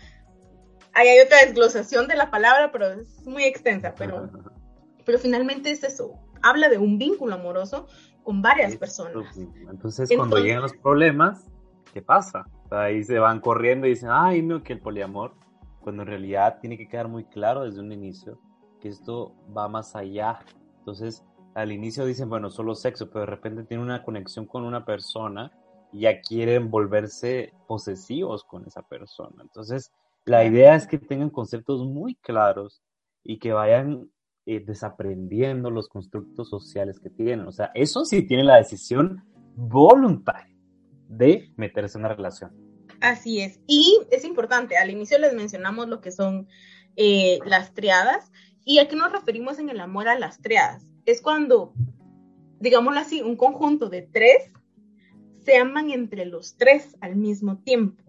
Ahí 0.94 1.09
hay 1.09 1.20
otra 1.20 1.44
desglosación 1.44 2.09
de 2.09 2.16
la 2.16 2.31
palabra, 2.31 2.72
pero 2.72 2.90
es 2.90 3.24
muy 3.24 3.44
extensa, 3.44 3.94
pero, 3.94 4.31
pero 5.05 5.18
finalmente 5.20 5.70
es 5.70 5.85
eso, 5.85 6.18
habla 6.42 6.68
de 6.68 6.79
un 6.79 6.98
vínculo 6.98 7.35
amoroso 7.35 7.87
con 8.25 8.43
varias 8.43 8.77
personas. 8.77 9.37
Entonces, 9.37 10.11
cuando 10.17 10.39
llegan 10.39 10.63
los 10.63 10.73
problemas, 10.75 11.47
¿qué 11.93 12.03
pasa? 12.03 12.47
ahí 12.71 13.05
se 13.05 13.19
van 13.19 13.41
corriendo 13.41 13.87
y 13.87 13.91
dicen, 13.91 14.09
ay, 14.11 14.43
no, 14.43 14.63
que 14.63 14.73
el 14.73 14.81
poliamor, 14.81 15.35
cuando 15.81 16.03
en 16.03 16.09
realidad 16.09 16.59
tiene 16.61 16.77
que 16.77 16.89
quedar 16.89 17.09
muy 17.09 17.25
claro 17.25 17.65
desde 17.65 17.81
un 17.81 17.93
inicio 17.93 18.41
que 18.81 18.89
esto 18.89 19.35
va 19.57 19.69
más 19.69 19.95
allá. 19.95 20.41
Entonces, 20.79 21.25
al 21.55 21.71
inicio 21.73 22.05
dicen, 22.05 22.29
bueno, 22.29 22.51
solo 22.51 22.75
sexo, 22.75 23.11
pero 23.11 23.21
de 23.21 23.27
repente 23.27 23.65
tienen 23.65 23.85
una 23.85 24.03
conexión 24.03 24.47
con 24.47 24.65
una 24.65 24.85
persona 24.85 25.53
y 25.93 26.01
ya 26.01 26.21
quieren 26.21 26.71
volverse 26.71 27.53
posesivos 27.69 28.45
con 28.45 28.67
esa 28.67 28.83
persona. 28.83 29.37
Entonces, 29.41 29.93
la 30.25 30.45
idea 30.45 30.75
es 30.75 30.87
que 30.87 30.99
tengan 30.99 31.31
conceptos 31.31 31.85
muy 31.85 32.17
claros 32.17 32.83
y 33.23 33.39
que 33.39 33.53
vayan 33.53 34.11
eh, 34.46 34.62
desaprendiendo 34.64 35.70
los 35.70 35.88
constructos 35.88 36.50
sociales 36.50 37.00
que 37.00 37.11
tienen. 37.11 37.46
O 37.46 37.52
sea, 37.52 37.70
eso 37.74 38.04
sí 38.04 38.26
tiene 38.26 38.44
la 38.44 38.57
decisión 38.57 39.24
voluntaria 39.57 40.54
de 41.09 41.50
meterse 41.57 41.98
en 41.98 42.04
una 42.04 42.14
relación. 42.14 42.52
Así 43.00 43.40
es. 43.40 43.61
Y 43.66 43.98
es 44.11 44.24
importante, 44.24 44.76
al 44.76 44.90
inicio 44.90 45.18
les 45.18 45.35
mencionamos 45.35 45.88
lo 45.88 46.00
que 46.00 46.11
son 46.11 46.46
eh, 46.96 47.38
las 47.46 47.74
triadas. 47.74 48.30
¿Y 48.64 48.78
a 48.78 48.88
qué 48.88 48.96
nos 48.96 49.12
referimos 49.12 49.59
en 49.59 49.68
el 49.68 49.80
amor 49.80 50.09
a 50.09 50.18
las 50.18 50.40
triadas? 50.40 50.85
Es 51.07 51.20
cuando, 51.20 51.72
digámoslo 52.61 53.00
así, 53.00 53.22
un 53.22 53.37
conjunto 53.37 53.88
de 53.88 54.02
tres 54.02 54.50
se 55.40 55.57
aman 55.57 55.90
entre 55.90 56.24
los 56.24 56.57
tres 56.57 56.96
al 57.00 57.16
mismo 57.16 57.59
tiempo. 57.59 58.02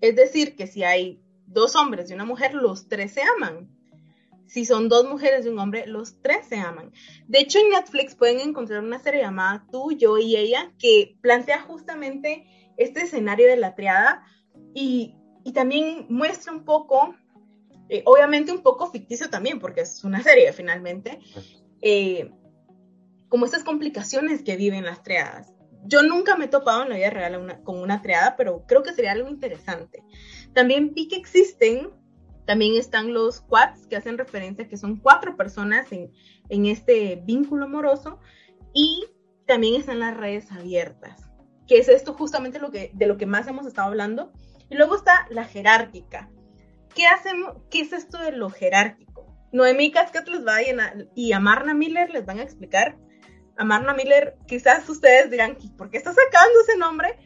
Es 0.00 0.16
decir, 0.16 0.56
que 0.56 0.66
si 0.66 0.82
hay 0.84 1.22
dos 1.46 1.76
hombres 1.76 2.10
y 2.10 2.14
una 2.14 2.24
mujer, 2.24 2.54
los 2.54 2.88
tres 2.88 3.12
se 3.12 3.22
aman 3.36 3.68
si 4.52 4.66
son 4.66 4.90
dos 4.90 5.08
mujeres 5.08 5.46
y 5.46 5.48
un 5.48 5.58
hombre, 5.58 5.86
los 5.86 6.20
tres 6.20 6.46
se 6.46 6.56
aman. 6.56 6.92
De 7.26 7.38
hecho, 7.38 7.58
en 7.58 7.70
Netflix 7.70 8.14
pueden 8.14 8.38
encontrar 8.38 8.84
una 8.84 8.98
serie 8.98 9.22
llamada 9.22 9.64
Tú, 9.72 9.92
yo 9.92 10.18
y 10.18 10.36
ella 10.36 10.74
que 10.78 11.16
plantea 11.22 11.62
justamente 11.62 12.44
este 12.76 13.00
escenario 13.00 13.46
de 13.46 13.56
la 13.56 13.74
triada 13.74 14.26
y, 14.74 15.14
también 15.54 16.04
muestra 16.10 16.52
un 16.52 16.66
poco, 16.66 17.14
eh, 17.88 18.02
obviamente 18.04 18.52
un 18.52 18.62
poco 18.62 18.90
ficticio 18.90 19.30
también, 19.30 19.58
porque 19.58 19.80
es 19.80 20.04
una 20.04 20.22
serie 20.22 20.52
finalmente, 20.52 21.18
eh, 21.80 22.30
como 23.30 23.46
estas 23.46 23.64
complicaciones 23.64 24.42
que 24.42 24.56
viven 24.56 24.84
las 24.84 25.02
triadas. 25.02 25.54
Yo 25.86 26.02
nunca 26.02 26.36
me 26.36 26.44
he 26.44 26.48
topado 26.48 26.82
en 26.82 26.90
la 26.90 26.96
vida 26.96 27.08
real 27.08 27.62
con 27.64 27.80
una 27.80 28.02
triada, 28.02 28.36
pero 28.36 28.66
creo 28.66 28.82
que 28.82 28.92
sería 28.92 29.12
algo 29.12 29.30
interesante. 29.30 30.04
También 30.52 30.92
vi 30.92 31.08
que 31.08 31.16
existen 31.16 32.01
también 32.46 32.74
están 32.76 33.12
los 33.12 33.40
quads, 33.40 33.86
que 33.86 33.96
hacen 33.96 34.18
referencia 34.18 34.64
a 34.64 34.68
que 34.68 34.76
son 34.76 34.96
cuatro 34.96 35.36
personas 35.36 35.86
en, 35.92 36.10
este 36.48 37.22
vínculo 37.24 37.64
amoroso. 37.66 38.18
Y 38.74 39.04
también 39.46 39.80
están 39.80 40.00
las 40.00 40.16
redes 40.16 40.50
abiertas, 40.52 41.28
que 41.66 41.78
es 41.78 41.88
esto 41.88 42.14
justamente 42.14 42.58
lo 42.58 42.70
que, 42.70 42.90
de 42.94 43.06
lo 43.06 43.16
que 43.16 43.26
más 43.26 43.46
hemos 43.46 43.66
estado 43.66 43.88
hablando. 43.88 44.32
Y 44.70 44.76
luego 44.76 44.96
está 44.96 45.26
la 45.30 45.44
jerárquica. 45.44 46.30
¿Qué, 46.94 47.06
hacemos, 47.06 47.56
qué 47.70 47.80
es 47.80 47.92
esto 47.92 48.18
de 48.18 48.32
lo 48.32 48.50
jerárquico? 48.50 49.26
Noemí 49.52 49.90
Cascat 49.90 50.28
les 50.28 50.46
va 50.46 50.56
a 50.56 50.62
llenar, 50.62 51.08
y 51.14 51.32
a 51.32 51.40
Marna 51.40 51.74
Miller 51.74 52.10
les 52.10 52.24
van 52.24 52.38
a 52.38 52.42
explicar. 52.42 52.96
A 53.58 53.64
Marna 53.64 53.92
Miller, 53.92 54.36
quizás 54.46 54.88
ustedes 54.88 55.30
dirán, 55.30 55.58
¿por 55.76 55.90
qué 55.90 55.98
está 55.98 56.12
sacando 56.12 56.60
ese 56.62 56.78
nombre? 56.78 57.18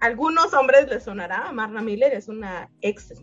algunos 0.00 0.52
hombres 0.54 0.88
les 0.88 1.04
sonará. 1.04 1.50
Marna 1.52 1.82
Miller 1.82 2.14
es 2.14 2.28
una 2.28 2.70
ex 2.80 3.14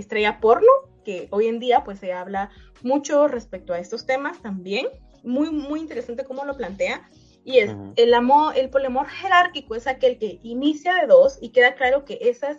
estrella 0.00 0.40
porno, 0.40 0.68
que 1.04 1.28
hoy 1.30 1.46
en 1.46 1.60
día 1.60 1.84
pues 1.84 1.98
se 1.98 2.12
habla 2.12 2.50
mucho 2.82 3.28
respecto 3.28 3.72
a 3.72 3.78
estos 3.78 4.06
temas 4.06 4.40
también. 4.42 4.86
Muy, 5.22 5.50
muy 5.50 5.80
interesante 5.80 6.24
cómo 6.24 6.44
lo 6.44 6.56
plantea. 6.56 7.08
Y 7.44 7.58
es 7.58 7.74
el 7.96 8.12
amor, 8.14 8.56
el 8.56 8.68
polemor 8.68 9.06
jerárquico 9.08 9.74
es 9.74 9.86
aquel 9.86 10.18
que 10.18 10.40
inicia 10.42 10.94
de 10.94 11.06
dos 11.06 11.38
y 11.40 11.50
queda 11.50 11.74
claro 11.74 12.04
que 12.04 12.18
esa 12.22 12.50
es 12.50 12.58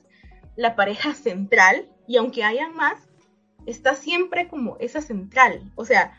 la 0.55 0.75
pareja 0.75 1.13
central 1.13 1.89
y 2.07 2.17
aunque 2.17 2.43
hayan 2.43 2.75
más, 2.75 2.97
está 3.65 3.95
siempre 3.95 4.47
como 4.47 4.77
esa 4.79 5.01
central. 5.01 5.71
O 5.75 5.85
sea, 5.85 6.13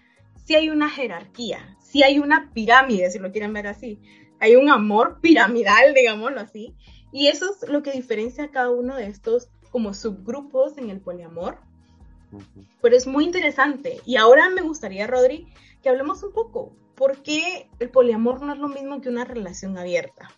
si 0.45 0.55
hay 0.55 0.71
una 0.71 0.89
jerarquía, 0.89 1.77
si 1.81 2.03
hay 2.03 2.19
una 2.19 2.51
pirámide, 2.53 3.11
si 3.11 3.19
lo 3.19 3.33
quieren 3.33 3.53
ver 3.53 3.67
así. 3.67 4.01
Hay 4.41 4.57
un 4.57 4.71
amor 4.71 5.21
piramidal, 5.21 5.95
digámoslo 5.95 6.41
así. 6.41 6.75
Y 7.13 7.27
eso 7.27 7.51
es 7.53 7.69
lo 7.69 7.83
que 7.83 7.93
diferencia 7.93 8.45
a 8.45 8.51
cada 8.51 8.71
uno 8.71 8.97
de 8.97 9.07
estos 9.07 9.51
como 9.73 9.95
subgrupos 9.95 10.79
en 10.79 10.91
el 10.91 11.01
poliamor. 11.01 11.57
Pero 12.81 12.97
es 12.97 13.07
muy 13.07 13.25
interesante. 13.25 14.01
Y 14.07 14.17
ahora 14.17 14.49
me 14.51 14.63
gustaría, 14.63 15.07
Rodri, 15.07 15.49
que 15.83 15.89
hablemos 15.89 16.23
un 16.23 16.33
poco. 16.33 16.77
¿Por 16.95 17.23
qué 17.23 17.69
el 17.81 17.91
poliamor 17.91 18.41
no 18.41 18.53
es 18.53 18.59
lo 18.61 18.69
mismo 18.69 19.01
que 19.01 19.09
una 19.09 19.25
relación 19.25 19.77
abierta? 19.77 20.31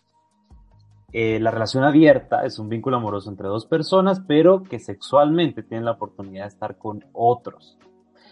Eh, 1.13 1.39
la 1.39 1.51
relación 1.51 1.85
abierta 1.85 2.45
es 2.45 2.59
un 2.59 2.69
vínculo 2.69 2.97
amoroso 2.97 3.29
entre 3.29 3.47
dos 3.47 3.67
personas, 3.67 4.21
pero 4.27 4.63
que 4.63 4.81
sexualmente 4.81 5.63
tienen 5.63 5.85
la 5.85 5.93
oportunidad 5.93 6.45
de 6.45 6.49
estar 6.49 6.79
con 6.79 7.05
otros. 7.13 7.79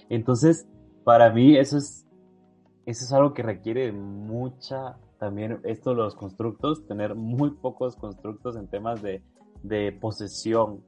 Entonces, 0.08 0.66
para 1.04 1.30
mí 1.30 1.56
eso 1.56 1.76
es 1.76 2.06
eso 2.86 3.04
es 3.04 3.12
algo 3.12 3.32
que 3.32 3.42
requiere 3.42 3.92
mucha, 3.92 4.96
también 5.18 5.60
esto 5.62 5.94
los 5.94 6.16
constructos, 6.16 6.86
tener 6.86 7.14
muy 7.14 7.50
pocos 7.50 7.96
constructos 7.96 8.56
en 8.56 8.66
temas 8.66 9.00
de, 9.02 9.22
de 9.62 9.92
posesión 9.92 10.82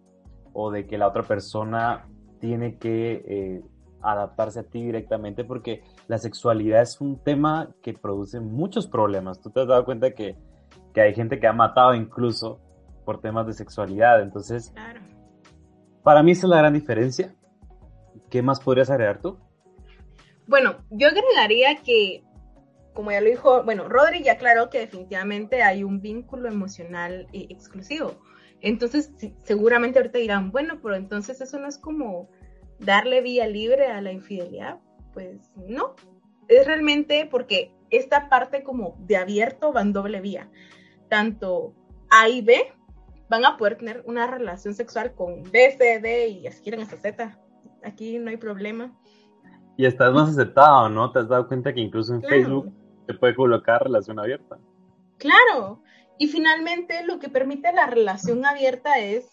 o 0.55 0.71
de 0.71 0.87
que 0.87 0.97
la 0.97 1.09
otra 1.09 1.23
persona 1.23 2.07
tiene 2.41 2.79
que 2.79 3.23
eh, 3.27 3.63
adaptarse 4.01 4.61
a 4.61 4.63
ti 4.63 4.83
directamente 4.85 5.45
porque 5.45 5.83
la 6.09 6.19
sexualidad 6.19 6.83
es 6.83 7.01
un 7.01 7.23
tema 7.23 7.71
que 7.83 7.93
produce 7.93 8.41
muchos 8.41 8.87
problemas. 8.87 9.41
Tú 9.41 9.51
te 9.51 9.61
has 9.61 9.67
dado 9.67 9.85
cuenta 9.85 10.13
que, 10.13 10.37
que 10.95 11.01
hay 11.01 11.15
gente 11.15 11.41
que 11.41 11.47
ha 11.47 11.53
matado 11.53 11.95
incluso 11.95 12.61
por 13.05 13.21
temas 13.21 13.47
de 13.47 13.53
sexualidad. 13.53 14.23
Entonces, 14.23 14.73
para 16.03 16.23
mí 16.23 16.33
esa 16.33 16.47
es 16.47 16.51
la 16.51 16.59
gran 16.59 16.73
diferencia. 16.73 17.35
¿Qué 18.31 18.43
más 18.43 18.61
podrías 18.61 18.91
agregar 18.91 19.21
tú? 19.21 19.39
Bueno, 20.47 20.77
yo 20.91 21.09
agregaría 21.09 21.83
que, 21.83 22.23
como 22.93 23.11
ya 23.11 23.21
lo 23.21 23.31
dijo, 23.31 23.65
bueno, 23.65 23.89
Rodri 23.89 24.23
ya 24.23 24.33
aclaró 24.33 24.69
que 24.69 24.81
definitivamente 24.81 25.63
hay 25.63 25.83
un 25.83 26.01
vínculo 26.01 26.49
emocional 26.49 27.27
exclusivo. 27.33 28.15
Entonces, 28.65 29.13
seguramente 29.43 29.99
ahorita 29.99 30.19
dirán, 30.19 30.51
bueno, 30.51 30.81
pero 30.83 30.97
entonces 30.97 31.39
eso 31.43 31.59
no 31.59 31.69
es 31.69 31.77
como 31.77 32.31
darle 32.79 33.21
vía 33.21 33.47
libre 33.47 33.89
a 33.89 34.01
la 34.01 34.11
infidelidad. 34.11 34.81
Pues 35.13 35.53
no, 35.55 35.95
es 36.49 36.67
realmente 36.67 37.29
porque 37.31 37.75
esta 37.91 38.31
parte 38.31 38.63
como 38.63 38.97
de 39.01 39.19
abierto 39.19 39.71
va 39.75 39.83
en 39.83 39.93
doble 39.93 40.23
vía. 40.23 40.49
Tanto 41.11 41.75
A 42.11 42.31
y 42.31 42.41
B 42.41 42.73
van 43.29 43.45
a 43.45 43.59
poder 43.59 43.77
tener 43.77 44.03
una 44.07 44.27
relación 44.27 44.73
sexual 44.73 45.15
con 45.15 45.43
B, 45.43 45.77
C, 45.77 46.01
D 46.01 46.29
y 46.29 46.51
si 46.51 46.63
quieren 46.63 46.81
hasta 46.81 46.97
Z. 46.97 47.39
Aquí 47.83 48.19
no 48.19 48.31
hay 48.31 48.39
problema. 48.39 48.99
Y 49.77 49.85
estás 49.85 50.11
más 50.15 50.31
aceptado, 50.31 50.89
¿no? 50.89 51.13
Te 51.13 51.19
has 51.19 51.29
dado 51.29 51.49
cuenta 51.49 51.75
que 51.75 51.81
incluso 51.81 52.15
en 52.15 52.23
Facebook 52.23 52.73
se 53.07 53.13
puede 53.13 53.35
colocar 53.35 53.83
relación 53.83 54.19
abierta. 54.19 54.57
Claro. 55.19 55.83
Y 56.19 56.29
finalmente 56.29 57.05
lo 57.05 57.19
que 57.19 57.29
permite 57.29 57.73
la 57.73 57.87
relación 57.87 58.47
abierta 58.47 58.99
es, 58.99 59.27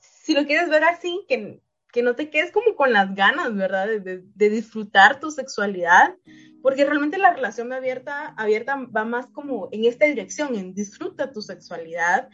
si 0.00 0.34
lo 0.34 0.46
quieres 0.46 0.68
ver 0.68 0.84
así, 0.84 1.24
que, 1.28 1.62
que 1.92 2.02
no 2.02 2.14
te 2.14 2.30
quedes 2.30 2.52
como 2.52 2.76
con 2.76 2.92
las 2.92 3.14
ganas, 3.14 3.54
¿verdad? 3.54 3.86
De, 3.86 4.22
de, 4.22 4.50
disfrutar 4.50 5.20
tu 5.20 5.30
sexualidad, 5.30 6.14
porque 6.62 6.84
realmente 6.84 7.18
la 7.18 7.32
relación 7.32 7.72
abierta, 7.72 8.34
abierta 8.36 8.76
va 8.76 9.04
más 9.04 9.26
como 9.28 9.68
en 9.72 9.84
esta 9.86 10.06
dirección, 10.06 10.54
en 10.54 10.74
disfruta 10.74 11.32
tu 11.32 11.40
sexualidad 11.40 12.28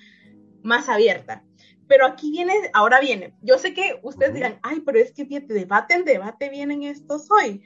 más 0.63 0.89
abierta. 0.89 1.45
Pero 1.89 2.07
aquí 2.07 2.33
viene, 2.33 2.53
ahora 2.73 2.99
viene. 3.01 3.35
Yo 3.43 3.59
sé 3.59 3.73
que 3.73 4.01
ustedes 4.03 4.35
dirán, 4.35 4.59
ay, 4.63 4.81
pero 4.81 4.99
es 4.99 5.13
que 5.13 5.25
te 5.25 5.41
debate 5.55 5.95
en 5.95 6.05
debate 6.05 6.51
vienen 6.51 6.83
estos 6.83 7.31
hoy. 7.31 7.63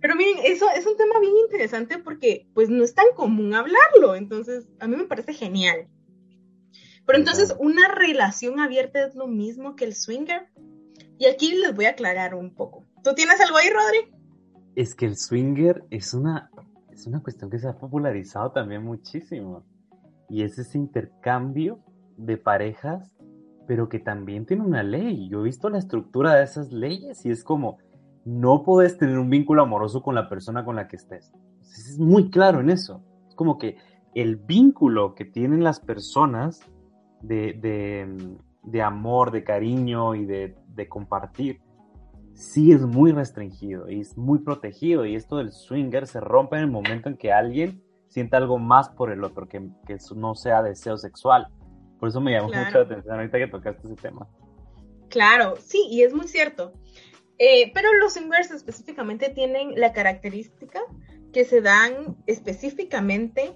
Pero 0.00 0.16
miren, 0.16 0.38
eso 0.44 0.66
es 0.74 0.86
un 0.86 0.96
tema 0.96 1.18
bien 1.20 1.34
interesante 1.36 1.98
porque 1.98 2.46
pues 2.54 2.70
no 2.70 2.84
es 2.84 2.94
tan 2.94 3.06
común 3.14 3.54
hablarlo, 3.54 4.14
entonces 4.14 4.68
a 4.80 4.86
mí 4.86 4.96
me 4.96 5.04
parece 5.04 5.32
genial. 5.32 5.88
Pero 7.06 7.18
entonces, 7.18 7.54
¿una 7.58 7.88
relación 7.88 8.60
abierta 8.60 9.04
es 9.04 9.14
lo 9.14 9.26
mismo 9.26 9.76
que 9.76 9.84
el 9.84 9.94
swinger? 9.94 10.48
Y 11.18 11.26
aquí 11.26 11.54
les 11.54 11.74
voy 11.74 11.84
a 11.84 11.90
aclarar 11.90 12.34
un 12.34 12.54
poco. 12.54 12.86
¿Tú 13.02 13.14
tienes 13.14 13.40
algo 13.40 13.58
ahí, 13.58 13.68
Rodri? 13.68 14.14
Es 14.74 14.94
que 14.94 15.04
el 15.04 15.16
swinger 15.16 15.84
es 15.90 16.14
una, 16.14 16.50
es 16.90 17.06
una 17.06 17.22
cuestión 17.22 17.50
que 17.50 17.58
se 17.58 17.68
ha 17.68 17.76
popularizado 17.76 18.52
también 18.52 18.82
muchísimo. 18.82 19.66
Y 20.30 20.42
es 20.42 20.58
ese 20.58 20.78
intercambio 20.78 21.78
de 22.16 22.38
parejas 22.38 23.14
pero 23.66 23.88
que 23.88 23.98
también 23.98 24.46
tiene 24.46 24.62
una 24.62 24.82
ley. 24.82 25.28
Yo 25.28 25.40
he 25.40 25.44
visto 25.44 25.68
la 25.68 25.78
estructura 25.78 26.34
de 26.34 26.44
esas 26.44 26.72
leyes 26.72 27.24
y 27.24 27.30
es 27.30 27.44
como, 27.44 27.78
no 28.24 28.62
puedes 28.62 28.96
tener 28.98 29.18
un 29.18 29.30
vínculo 29.30 29.62
amoroso 29.62 30.02
con 30.02 30.14
la 30.14 30.28
persona 30.28 30.64
con 30.64 30.76
la 30.76 30.88
que 30.88 30.96
estés. 30.96 31.32
Es 31.60 31.98
muy 31.98 32.30
claro 32.30 32.60
en 32.60 32.70
eso. 32.70 33.02
Es 33.28 33.34
como 33.34 33.58
que 33.58 33.76
el 34.14 34.36
vínculo 34.36 35.14
que 35.14 35.24
tienen 35.24 35.64
las 35.64 35.80
personas 35.80 36.60
de, 37.20 37.58
de, 38.62 38.82
amor, 38.82 39.30
de 39.30 39.44
cariño 39.44 40.14
y 40.14 40.24
de, 40.24 40.56
de, 40.68 40.88
compartir, 40.88 41.60
sí 42.34 42.72
es 42.72 42.82
muy 42.82 43.12
restringido 43.12 43.90
y 43.90 44.00
es 44.00 44.16
muy 44.16 44.38
protegido. 44.38 45.04
Y 45.04 45.16
esto 45.16 45.36
del 45.36 45.52
swinger 45.52 46.06
se 46.06 46.20
rompe 46.20 46.56
en 46.56 46.62
el 46.62 46.70
momento 46.70 47.08
en 47.08 47.16
que 47.16 47.32
alguien 47.32 47.82
siente 48.08 48.36
algo 48.36 48.58
más 48.58 48.88
por 48.90 49.10
el 49.10 49.24
otro, 49.24 49.48
que, 49.48 49.68
que 49.86 49.96
no 50.14 50.34
sea 50.34 50.62
deseo 50.62 50.96
sexual. 50.96 51.48
Por 51.98 52.08
eso 52.08 52.20
me 52.20 52.32
llamó 52.32 52.48
mucho 52.48 52.78
la 52.78 52.84
atención 52.84 53.16
ahorita 53.16 53.38
que 53.38 53.48
tocaste 53.48 53.86
ese 53.86 53.96
tema. 53.96 54.28
Claro, 55.08 55.54
sí, 55.58 55.86
y 55.90 56.02
es 56.02 56.14
muy 56.14 56.28
cierto. 56.28 56.72
Eh, 57.38 57.72
pero 57.74 57.92
los 57.94 58.14
swingers 58.14 58.50
específicamente 58.50 59.28
tienen 59.28 59.78
la 59.78 59.92
característica 59.92 60.80
que 61.32 61.44
se 61.44 61.60
dan 61.60 62.16
específicamente 62.26 63.52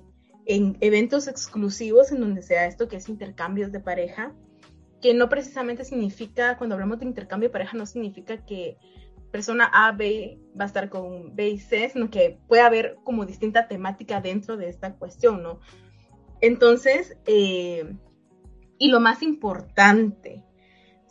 en 0.47 0.77
eventos 0.81 1.29
exclusivos 1.29 2.11
en 2.11 2.21
donde 2.21 2.43
se 2.43 2.55
da 2.55 2.67
esto 2.67 2.89
que 2.89 2.97
es 2.97 3.09
intercambios 3.09 3.71
de 3.71 3.81
pareja, 3.81 4.35
que 5.01 5.15
no 5.15 5.29
precisamente 5.29 5.85
significa, 5.85 6.57
cuando 6.57 6.75
hablamos 6.75 6.99
de 6.99 7.07
intercambio 7.07 7.49
de 7.49 7.53
pareja, 7.53 7.77
no 7.77 7.87
significa 7.87 8.45
que 8.45 8.79
persona 9.31 9.71
A, 9.73 9.93
B 9.93 10.41
va 10.59 10.65
a 10.65 10.67
estar 10.67 10.89
con 10.89 11.37
B 11.37 11.51
y 11.51 11.59
C, 11.59 11.91
sino 11.91 12.11
que 12.11 12.41
puede 12.49 12.63
haber 12.63 12.97
como 13.05 13.27
distinta 13.27 13.69
temática 13.69 14.21
dentro 14.21 14.57
de 14.57 14.69
esta 14.69 14.95
cuestión, 14.95 15.43
¿no? 15.43 15.61
Entonces, 16.41 17.17
eh, 17.27 17.95
y 18.79 18.89
lo 18.89 19.01
más 19.01 19.23
importante, 19.23 20.45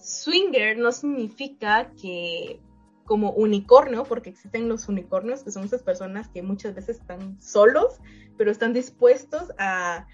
swinger 0.08 0.78
no 0.78 0.92
significa 0.92 1.92
que 2.02 2.62
como 3.04 3.32
unicornio, 3.32 4.04
porque 4.04 4.30
existen 4.30 4.68
los 4.68 4.88
unicornios, 4.90 5.44
que 5.44 5.52
son 5.52 5.64
esas 5.64 5.82
personas 5.82 6.28
que 6.28 6.42
muchas 6.42 6.76
veces 6.76 6.98
están 7.00 7.42
solos, 7.42 8.00
pero 8.38 8.52
están 8.52 8.74
dispuestos 8.74 9.52
a 9.58 10.08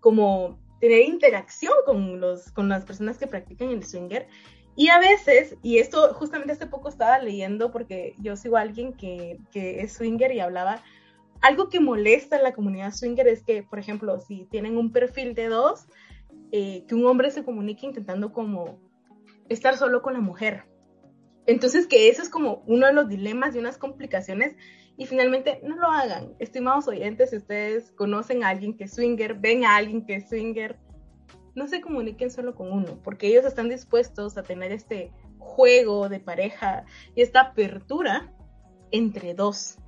como 0.00 0.58
tener 0.80 1.02
interacción 1.02 1.72
con, 1.86 2.20
los, 2.20 2.50
con 2.50 2.68
las 2.68 2.84
personas 2.84 3.16
que 3.18 3.28
practican 3.28 3.70
el 3.70 3.84
swinger. 3.84 4.26
Y 4.74 4.88
a 4.88 4.98
veces, 4.98 5.56
y 5.62 5.78
esto 5.78 6.14
justamente 6.14 6.52
hace 6.52 6.66
poco 6.66 6.88
estaba 6.88 7.18
leyendo 7.18 7.70
porque 7.70 8.14
yo 8.18 8.36
sigo 8.36 8.56
a 8.56 8.62
alguien 8.62 8.92
que, 8.92 9.38
que 9.52 9.80
es 9.80 9.92
swinger 9.92 10.32
y 10.32 10.40
hablaba, 10.40 10.82
algo 11.40 11.68
que 11.68 11.78
molesta 11.78 12.36
a 12.36 12.42
la 12.42 12.52
comunidad 12.52 12.92
swinger 12.92 13.28
es 13.28 13.44
que, 13.44 13.62
por 13.62 13.78
ejemplo, 13.78 14.18
si 14.18 14.46
tienen 14.46 14.76
un 14.76 14.90
perfil 14.90 15.34
de 15.34 15.48
dos, 15.48 15.86
eh, 16.50 16.84
que 16.88 16.94
un 16.94 17.06
hombre 17.06 17.30
se 17.30 17.44
comunique 17.44 17.86
intentando 17.86 18.32
como 18.32 18.78
estar 19.48 19.76
solo 19.76 20.02
con 20.02 20.14
la 20.14 20.20
mujer. 20.20 20.64
Entonces 21.46 21.86
que 21.86 22.08
eso 22.08 22.22
es 22.22 22.28
como 22.28 22.62
uno 22.66 22.86
de 22.86 22.92
los 22.92 23.08
dilemas 23.08 23.54
y 23.54 23.58
unas 23.58 23.78
complicaciones 23.78 24.54
y 24.96 25.06
finalmente 25.06 25.60
no 25.62 25.76
lo 25.76 25.88
hagan. 25.88 26.34
Estimados 26.38 26.86
oyentes, 26.88 27.30
si 27.30 27.36
ustedes 27.36 27.92
conocen 27.92 28.44
a 28.44 28.48
alguien 28.48 28.76
que 28.76 28.84
es 28.84 28.94
swinger, 28.94 29.34
ven 29.34 29.64
a 29.64 29.76
alguien 29.76 30.04
que 30.04 30.16
es 30.16 30.28
swinger, 30.28 30.78
no 31.54 31.66
se 31.66 31.80
comuniquen 31.80 32.30
solo 32.30 32.54
con 32.54 32.70
uno, 32.72 33.00
porque 33.02 33.26
ellos 33.26 33.44
están 33.44 33.68
dispuestos 33.68 34.38
a 34.38 34.42
tener 34.42 34.72
este 34.72 35.12
juego 35.38 36.08
de 36.08 36.20
pareja 36.20 36.84
y 37.14 37.22
esta 37.22 37.40
apertura 37.40 38.32
entre 38.90 39.34
dos, 39.34 39.78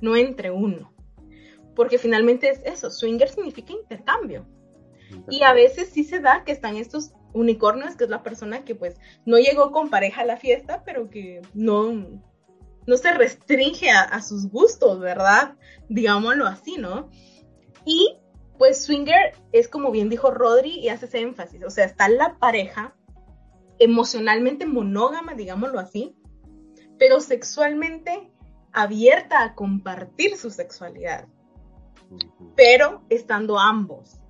no 0.00 0.16
entre 0.16 0.50
uno. 0.50 0.92
Porque 1.76 1.98
finalmente 1.98 2.48
es 2.48 2.62
eso, 2.64 2.90
swinger 2.90 3.28
significa 3.28 3.72
intercambio. 3.72 4.46
Y 5.28 5.42
a 5.42 5.52
veces 5.52 5.90
sí 5.90 6.04
se 6.04 6.20
da 6.20 6.44
que 6.44 6.52
están 6.52 6.76
estos 6.76 7.12
unicornios, 7.34 7.96
que 7.96 8.04
es 8.04 8.10
la 8.10 8.22
persona 8.22 8.64
que 8.64 8.74
pues 8.74 8.96
no 9.26 9.36
llegó 9.36 9.72
con 9.72 9.90
pareja 9.90 10.22
a 10.22 10.26
la 10.26 10.38
fiesta, 10.38 10.82
pero 10.84 11.10
que 11.10 11.42
no, 11.52 11.92
no 12.86 12.96
se 12.96 13.12
restringe 13.12 13.90
a, 13.90 14.22
sus 14.22 14.50
gustos, 14.50 15.00
¿verdad? 15.00 15.56
Digámoslo 15.88 16.46
así, 16.46 16.76
¿no? 16.78 17.10
Y 17.84 18.16
pues 18.56 18.84
swinger 18.84 19.34
es 19.52 19.68
como 19.68 19.90
bien 19.90 20.08
dijo 20.08 20.30
Rodri 20.30 20.78
y 20.78 20.88
hace 20.88 21.06
ese 21.06 21.20
énfasis, 21.20 21.62
o 21.64 21.70
sea, 21.70 21.84
está 21.84 22.08
la 22.08 22.38
pareja 22.38 22.94
emocionalmente 23.78 24.64
monógama, 24.64 25.34
digámoslo 25.34 25.80
así, 25.80 26.16
pero 26.98 27.20
sexualmente 27.20 28.32
abierta 28.72 29.42
a 29.42 29.54
compartir 29.56 30.36
su 30.36 30.50
sexualidad, 30.50 31.26
pero 32.54 33.02
estando 33.08 33.58
ambos 33.58 34.20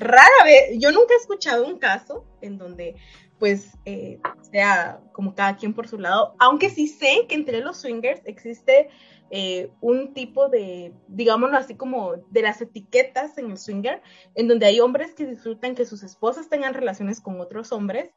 rara 0.00 0.44
vez, 0.44 0.78
yo 0.78 0.90
nunca 0.92 1.14
he 1.14 1.18
escuchado 1.18 1.66
un 1.66 1.78
caso 1.78 2.24
en 2.40 2.58
donde 2.58 2.96
pues 3.38 3.70
eh, 3.86 4.20
sea 4.52 5.00
como 5.12 5.34
cada 5.34 5.56
quien 5.56 5.72
por 5.72 5.88
su 5.88 5.98
lado, 5.98 6.34
aunque 6.38 6.68
sí 6.68 6.86
sé 6.86 7.26
que 7.28 7.34
entre 7.34 7.60
los 7.60 7.78
swingers 7.78 8.20
existe 8.26 8.90
eh, 9.30 9.70
un 9.80 10.12
tipo 10.12 10.48
de, 10.48 10.92
digámoslo 11.08 11.56
así 11.56 11.74
como 11.74 12.16
de 12.30 12.42
las 12.42 12.60
etiquetas 12.60 13.38
en 13.38 13.50
el 13.50 13.58
swinger, 13.58 14.02
en 14.34 14.46
donde 14.46 14.66
hay 14.66 14.80
hombres 14.80 15.14
que 15.14 15.26
disfrutan 15.26 15.74
que 15.74 15.86
sus 15.86 16.02
esposas 16.02 16.50
tengan 16.50 16.74
relaciones 16.74 17.20
con 17.20 17.40
otros 17.40 17.72
hombres, 17.72 18.10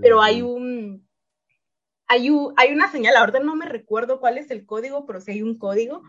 pero 0.00 0.22
hay 0.22 0.40
un, 0.40 1.06
hay 2.06 2.30
un, 2.30 2.54
hay 2.56 2.72
una 2.72 2.90
señal, 2.90 3.16
ahorita 3.16 3.40
no 3.40 3.56
me 3.56 3.66
recuerdo 3.66 4.20
cuál 4.20 4.38
es 4.38 4.50
el 4.50 4.64
código, 4.64 5.04
pero 5.04 5.20
sí 5.20 5.32
hay 5.32 5.42
un 5.42 5.58
código, 5.58 6.02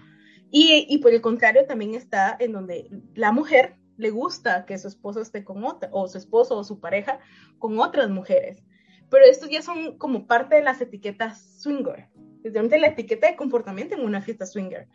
y, 0.52 0.86
y 0.88 1.00
por 1.00 1.12
el 1.12 1.22
contrario 1.22 1.66
también 1.66 1.96
está 1.96 2.38
en 2.40 2.54
donde 2.54 2.90
la 3.16 3.32
mujer 3.32 3.76
le 3.98 4.10
gusta 4.10 4.66
que 4.66 4.78
su 4.78 4.88
esposo 4.88 5.22
esté 5.22 5.44
con 5.44 5.64
otra, 5.64 5.90
o 5.92 6.08
su 6.08 6.18
esposo 6.18 6.58
o 6.58 6.64
su 6.64 6.80
pareja 6.80 7.20
con 7.60 7.80
otras 7.80 8.10
mujeres. 8.10 8.64
Pero 9.10 9.26
estos 9.26 9.50
ya 9.50 9.62
son 9.62 9.98
como 9.98 10.26
parte 10.28 10.56
de 10.56 10.64
las 10.64 10.82
etiquetas 10.82 11.62
swinger. 11.62 12.08
donde 12.52 12.80
la 12.80 12.88
etiqueta 12.88 13.28
de 13.28 13.36
comportamiento 13.36 13.96
en 13.96 14.04
una 14.04 14.22
fiesta 14.22 14.46
swinger. 14.46 14.88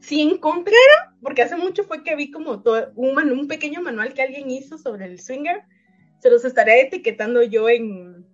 Si 0.00 0.22
encontrara, 0.22 1.14
porque 1.20 1.42
hace 1.42 1.56
mucho 1.56 1.84
fue 1.84 2.02
que 2.02 2.16
vi 2.16 2.30
como 2.30 2.62
todo, 2.62 2.90
un, 2.94 3.18
un 3.18 3.48
pequeño 3.48 3.82
manual 3.82 4.14
que 4.14 4.22
alguien 4.22 4.50
hizo 4.50 4.78
sobre 4.78 5.04
el 5.04 5.20
swinger, 5.20 5.64
se 6.20 6.30
los 6.30 6.44
estaré 6.44 6.80
etiquetando 6.82 7.42
yo 7.42 7.68
en, 7.68 8.26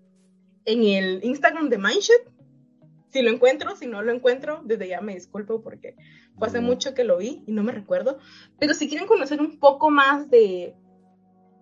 en 0.64 0.82
el 0.84 1.24
Instagram 1.24 1.70
de 1.70 1.78
Mindship. 1.78 2.35
Si 3.10 3.22
lo 3.22 3.30
encuentro, 3.30 3.76
si 3.76 3.86
no 3.86 4.02
lo 4.02 4.12
encuentro, 4.12 4.62
desde 4.64 4.88
ya 4.88 5.00
me 5.00 5.14
disculpo 5.14 5.62
porque 5.62 5.96
fue 6.38 6.48
hace 6.48 6.60
mucho 6.60 6.94
que 6.94 7.04
lo 7.04 7.18
vi 7.18 7.42
y 7.46 7.52
no 7.52 7.62
me 7.62 7.72
recuerdo. 7.72 8.18
Pero 8.58 8.74
si 8.74 8.88
quieren 8.88 9.06
conocer 9.06 9.40
un 9.40 9.58
poco 9.58 9.90
más 9.90 10.28
de, 10.28 10.74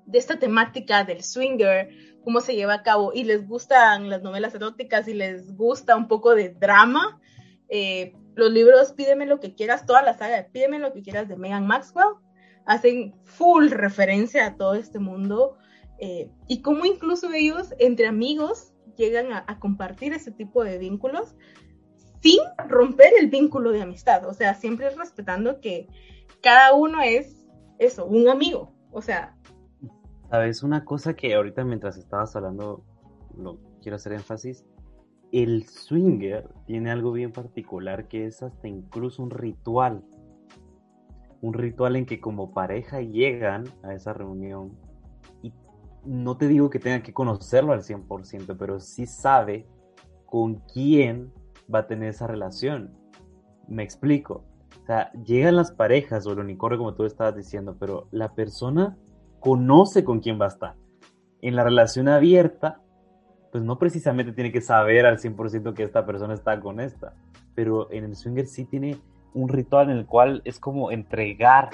de 0.07 0.18
esta 0.18 0.38
temática 0.38 1.04
del 1.04 1.22
swinger, 1.22 1.90
cómo 2.24 2.40
se 2.40 2.54
lleva 2.54 2.74
a 2.74 2.83
cabo 2.83 3.12
y 3.14 3.24
les 3.24 3.46
gustan 3.46 4.09
las 4.09 4.22
novelas 4.22 4.54
eróticas 4.54 5.07
y 5.09 5.14
les 5.14 5.54
gusta 5.54 5.96
un 5.96 6.09
poco 6.09 6.35
de 6.35 6.48
drama, 6.48 7.20
eh, 7.68 8.14
los 8.35 8.50
libros 8.50 8.92
Pídeme 8.92 9.26
lo 9.26 9.40
que 9.40 9.54
quieras, 9.54 9.87
toda 9.87 10.02
la 10.02 10.16
saga 10.16 10.37
de 10.37 10.44
Pídeme 10.44 10.78
lo 10.78 10.92
que 10.92 11.02
quieras 11.02 11.28
de 11.28 11.37
Megan 11.37 11.66
Maxwell, 11.66 12.16
hacen 12.66 13.14
full 13.24 13.68
referencia 13.68 14.46
a 14.46 14.57
todo 14.57 14.74
este 14.74 14.98
mundo 14.98 15.59
eh, 15.98 16.30
y 16.48 16.62
cómo 16.62 16.87
incluso 16.87 17.33
ellos 17.33 17.74
entre 17.78 18.07
amigos 18.07 18.73
llegan 18.96 19.33
a, 19.33 19.44
a, 19.46 19.59
compartir 19.59 20.12
ese 20.12 20.30
tipo 20.30 20.64
de 20.64 20.78
vínculos 20.78 21.35
sin 22.20 22.40
romper 22.68 23.12
el 23.20 23.28
vínculo 23.28 23.72
de 23.72 23.83
amistad, 23.83 24.26
o 24.26 24.35
sea, 24.35 24.54
siempre 24.54 24.90
respetando 24.90 25.61
que 25.61 25.88
cada 26.42 26.74
uno 26.74 27.02
es 27.02 27.46
eso, 27.78 28.07
un 28.07 28.28
amigo, 28.28 28.72
o 28.90 29.02
sea, 29.02 29.37
Sabes, 30.35 30.64
una 30.64 30.85
cosa 30.85 31.14
que 31.14 31.33
ahorita 31.33 31.64
mientras 31.64 31.96
estabas 31.96 32.35
hablando, 32.35 32.83
lo 33.37 33.61
quiero 33.80 33.94
hacer 33.94 34.14
énfasis, 34.14 34.64
el 35.30 35.66
swinger 35.68 36.48
tiene 36.66 36.90
algo 36.90 37.12
bien 37.12 37.30
particular 37.30 38.09
que 38.09 38.26
es 38.26 38.42
hasta 38.42 38.66
incluso 38.66 39.22
un 39.22 39.30
ritual. 39.30 40.04
Un 41.40 41.54
ritual 41.54 41.94
en 41.94 42.07
que 42.07 42.20
como 42.20 42.52
pareja 42.52 43.00
llegan 43.00 43.64
a 43.85 43.94
esa 43.94 44.12
reunión 44.12 44.76
y 45.40 45.52
no 46.06 46.36
te 46.36 46.48
digo 46.48 46.70
que 46.70 46.78
tengan 46.78 47.02
que 47.02 47.12
conocerlo 47.12 47.72
al 47.72 47.82
100%, 47.82 48.56
pero 48.58 48.80
sí 48.80 49.06
sabe 49.06 49.66
con 50.26 50.56
quién 50.72 51.32
va 51.72 51.80
a 51.80 51.86
tener 51.86 52.10
esa 52.10 52.26
relación. 52.26 52.94
Me 53.68 53.82
explico. 53.82 54.44
O 54.82 54.86
sea, 54.86 55.12
llegan 55.12 55.56
las 55.56 55.72
parejas 55.72 56.26
o 56.26 56.32
el 56.32 56.40
unicornio 56.40 56.78
como 56.78 56.94
tú 56.94 57.04
estabas 57.04 57.36
diciendo, 57.36 57.76
pero 57.78 58.08
la 58.10 58.34
persona 58.34 58.98
conoce 59.40 60.04
con 60.04 60.20
quién 60.20 60.40
va 60.40 60.46
a 60.46 60.48
estar. 60.48 60.74
En 61.40 61.56
la 61.56 61.64
relación 61.64 62.08
abierta, 62.08 62.80
pues 63.52 63.62
no 63.62 63.78
precisamente 63.78 64.32
tiene 64.32 64.50
que 64.50 64.60
saber 64.60 65.06
al 65.06 65.18
100% 65.18 65.74
que 65.74 65.84
esta 65.84 66.04
persona 66.04 66.34
está 66.34 66.58
con 66.60 66.80
esta, 66.80 67.14
pero 67.54 67.90
en 67.92 68.04
el 68.04 68.16
swinger 68.16 68.46
sí 68.46 68.64
tiene 68.64 68.98
un 69.32 69.48
ritual 69.48 69.90
en 69.90 69.98
el 69.98 70.06
cual 70.06 70.42
es 70.44 70.58
como 70.58 70.90
entregar. 70.90 71.70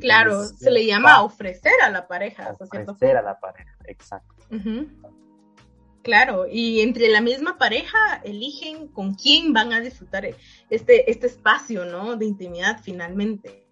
Claro, 0.00 0.44
se 0.44 0.70
le 0.70 0.86
llama 0.86 1.22
ofrecer 1.22 1.72
a 1.84 1.90
la 1.90 2.06
pareja. 2.06 2.56
Ofrecer 2.58 3.16
a 3.16 3.22
la 3.22 3.38
pareja, 3.40 3.76
exacto. 3.84 4.34
Uh 4.50 4.56
-huh. 4.56 4.88
Claro, 6.02 6.46
y 6.50 6.80
entre 6.80 7.08
la 7.08 7.20
misma 7.20 7.58
pareja 7.58 8.20
eligen 8.24 8.88
con 8.88 9.14
quién 9.14 9.52
van 9.52 9.72
a 9.72 9.80
disfrutar 9.80 10.24
este, 10.68 11.10
este 11.10 11.26
espacio, 11.28 11.84
¿no? 11.84 12.16
De 12.16 12.26
intimidad 12.26 12.80
finalmente. 12.82 13.64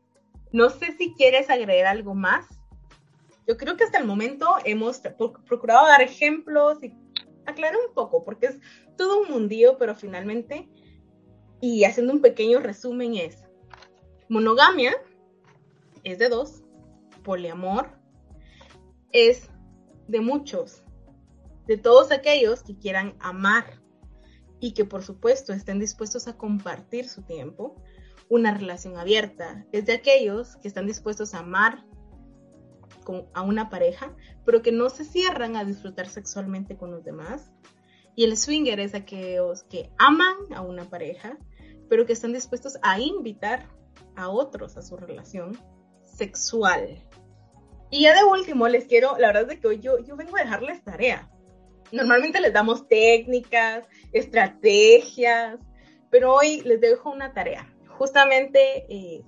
No 0.52 0.70
sé 0.70 0.92
si 0.96 1.14
quieres 1.14 1.50
agregar 1.50 1.86
algo 1.86 2.14
más 2.14 2.46
yo 3.50 3.56
creo 3.56 3.76
que 3.76 3.82
hasta 3.82 3.98
el 3.98 4.06
momento 4.06 4.46
hemos 4.64 5.00
procurado 5.48 5.88
dar 5.88 6.02
ejemplos 6.02 6.80
y 6.84 6.94
aclarar 7.46 7.76
un 7.84 7.92
poco, 7.92 8.22
porque 8.22 8.46
es 8.46 8.60
todo 8.96 9.22
un 9.22 9.28
mundío, 9.28 9.76
pero 9.76 9.96
finalmente, 9.96 10.68
y 11.60 11.82
haciendo 11.82 12.12
un 12.12 12.20
pequeño 12.20 12.60
resumen, 12.60 13.16
es 13.16 13.42
monogamia 14.28 14.94
es 16.04 16.18
de 16.18 16.28
dos, 16.28 16.62
poliamor 17.22 18.00
es 19.12 19.48
de 20.08 20.20
muchos, 20.20 20.82
de 21.66 21.76
todos 21.76 22.10
aquellos 22.10 22.62
que 22.62 22.76
quieran 22.76 23.14
amar 23.20 23.80
y 24.60 24.72
que 24.72 24.84
por 24.84 25.02
supuesto 25.02 25.52
estén 25.52 25.78
dispuestos 25.78 26.28
a 26.28 26.36
compartir 26.36 27.08
su 27.08 27.22
tiempo. 27.22 27.76
Una 28.28 28.56
relación 28.56 28.96
abierta 28.96 29.66
es 29.72 29.86
de 29.86 29.94
aquellos 29.94 30.56
que 30.56 30.68
están 30.68 30.86
dispuestos 30.86 31.34
a 31.34 31.40
amar 31.40 31.84
a 33.34 33.42
una 33.42 33.70
pareja, 33.70 34.14
pero 34.44 34.62
que 34.62 34.70
no 34.70 34.88
se 34.88 35.04
cierran 35.04 35.56
a 35.56 35.64
disfrutar 35.64 36.08
sexualmente 36.08 36.76
con 36.76 36.92
los 36.92 37.02
demás. 37.02 37.50
Y 38.14 38.24
el 38.24 38.36
swinger 38.36 38.78
es 38.78 38.94
aquellos 38.94 39.64
que 39.64 39.90
aman 39.98 40.36
a 40.54 40.60
una 40.60 40.84
pareja, 40.84 41.38
pero 41.88 42.06
que 42.06 42.12
están 42.12 42.32
dispuestos 42.32 42.78
a 42.82 43.00
invitar 43.00 43.68
a 44.16 44.28
otros 44.28 44.76
a 44.76 44.82
su 44.82 44.96
relación 44.96 45.58
sexual. 46.20 47.02
Y 47.90 48.02
ya 48.02 48.14
de 48.14 48.24
último 48.24 48.68
les 48.68 48.84
quiero, 48.84 49.16
la 49.18 49.28
verdad 49.28 49.50
es 49.50 49.58
que 49.58 49.66
hoy 49.66 49.80
yo, 49.80 49.98
yo 50.04 50.16
vengo 50.16 50.36
a 50.36 50.42
dejarles 50.42 50.84
tarea. 50.84 51.28
Normalmente 51.92 52.40
les 52.40 52.52
damos 52.52 52.86
técnicas, 52.86 53.84
estrategias, 54.12 55.58
pero 56.10 56.34
hoy 56.34 56.60
les 56.60 56.80
dejo 56.80 57.10
una 57.10 57.32
tarea, 57.32 57.72
justamente 57.88 58.84
eh, 58.88 59.22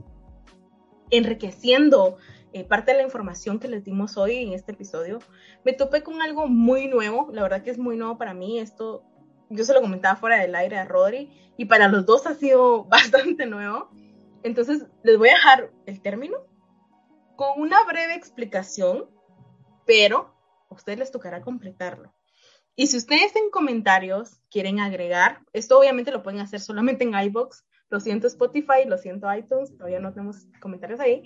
enriqueciendo 1.11 2.19
eh, 2.53 2.65
parte 2.65 2.93
de 2.93 2.99
la 2.99 3.05
información 3.05 3.59
que 3.59 3.69
les 3.69 3.85
dimos 3.85 4.17
hoy 4.17 4.37
en 4.37 4.53
este 4.53 4.73
episodio, 4.73 5.19
me 5.65 5.73
topé 5.73 6.03
con 6.03 6.21
algo 6.21 6.47
muy 6.47 6.89
nuevo, 6.89 7.31
la 7.33 7.43
verdad 7.43 7.63
que 7.63 7.71
es 7.71 7.79
muy 7.79 7.97
nuevo 7.97 8.19
para 8.19 8.35
mí, 8.35 8.61
esto 8.61 9.03
yo 9.49 9.65
se 9.65 9.73
lo 9.73 9.81
comentaba 9.81 10.17
fuera 10.17 10.39
del 10.41 10.55
aire 10.55 10.77
a 10.77 10.85
Rodri 10.85 11.31
y 11.57 11.65
para 11.65 11.89
los 11.89 12.05
dos 12.05 12.27
ha 12.27 12.35
sido 12.35 12.85
bastante 12.97 13.47
nuevo, 13.47 13.91
entonces 14.43 14.87
les 15.03 15.17
voy 15.17 15.31
a 15.31 15.35
dejar 15.35 15.71
el 15.87 16.01
término 16.03 16.52
con 17.43 17.61
una 17.61 17.85
breve 17.85 18.15
explicación, 18.15 19.11
pero 19.85 20.33
a 20.71 20.75
ustedes 20.75 21.01
les 21.01 21.11
tocará 21.11 21.43
completarlo. 21.43 22.15
Y 22.77 22.87
si 22.87 22.97
ustedes 22.97 23.35
en 23.35 23.51
comentarios 23.51 24.41
quieren 24.49 24.79
agregar, 24.79 25.41
esto 25.53 25.77
obviamente 25.77 26.13
lo 26.13 26.23
pueden 26.23 26.39
hacer 26.39 26.61
solamente 26.61 27.03
en 27.03 27.15
iBox. 27.15 27.65
Lo 27.91 27.99
siento 27.99 28.29
Spotify, 28.29 28.87
lo 28.87 28.97
siento 28.97 29.27
iTunes, 29.35 29.77
todavía 29.77 29.99
no 29.99 30.13
tenemos 30.13 30.47
comentarios 30.61 31.01
ahí. 31.01 31.25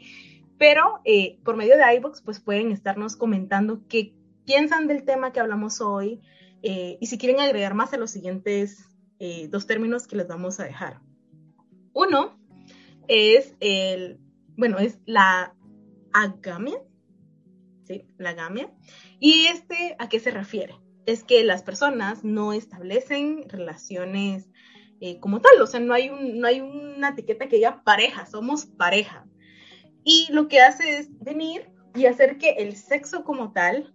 Pero 0.59 1.03
eh, 1.05 1.39
por 1.45 1.55
medio 1.55 1.77
de 1.77 1.95
iBox, 1.97 2.23
pues 2.23 2.41
pueden 2.41 2.73
estarnos 2.73 3.17
comentando 3.17 3.83
qué 3.87 4.15
piensan 4.47 4.89
del 4.89 5.05
tema 5.05 5.35
que 5.35 5.41
hablamos 5.41 5.83
hoy 5.83 6.23
eh, 6.63 6.97
y 6.99 7.07
si 7.09 7.19
quieren 7.19 7.41
agregar 7.41 7.75
más 7.75 7.93
a 7.93 7.99
los 7.99 8.11
siguientes 8.11 8.89
eh, 9.19 9.49
dos 9.49 9.67
términos 9.67 10.07
que 10.07 10.17
les 10.17 10.27
vamos 10.27 10.61
a 10.61 10.65
dejar. 10.65 11.03
Uno 11.93 12.39
es 13.07 13.55
el, 13.61 14.19
bueno, 14.57 14.79
es 14.79 14.99
la 15.05 15.53
agamia, 16.23 16.79
¿sí? 17.85 18.07
La 18.19 18.31
agamia. 18.31 18.73
¿Y 19.21 19.47
este 19.47 19.97
a 19.99 20.09
qué 20.09 20.21
se 20.21 20.31
refiere? 20.31 20.75
Es 21.07 21.23
que 21.23 21.45
las 21.45 21.63
personas 21.63 22.25
no 22.25 22.53
establecen 22.53 23.49
relaciones 23.49 24.51
eh, 25.01 25.21
como 25.21 25.41
tal, 25.41 25.61
o 25.61 25.67
sea, 25.67 25.79
no 25.79 25.93
hay, 25.93 26.09
un, 26.09 26.39
no 26.39 26.49
hay 26.49 26.61
una 26.61 27.11
etiqueta 27.11 27.49
que 27.49 27.57
diga 27.57 27.83
pareja, 27.85 28.27
somos 28.27 28.67
pareja. 28.67 29.27
Y 30.05 30.27
lo 30.31 30.49
que 30.49 30.61
hace 30.61 30.99
es 30.99 31.09
venir 31.19 31.71
y 31.95 32.07
hacer 32.07 32.39
que 32.39 32.51
el 32.59 32.77
sexo 32.77 33.25
como 33.25 33.53
tal 33.53 33.95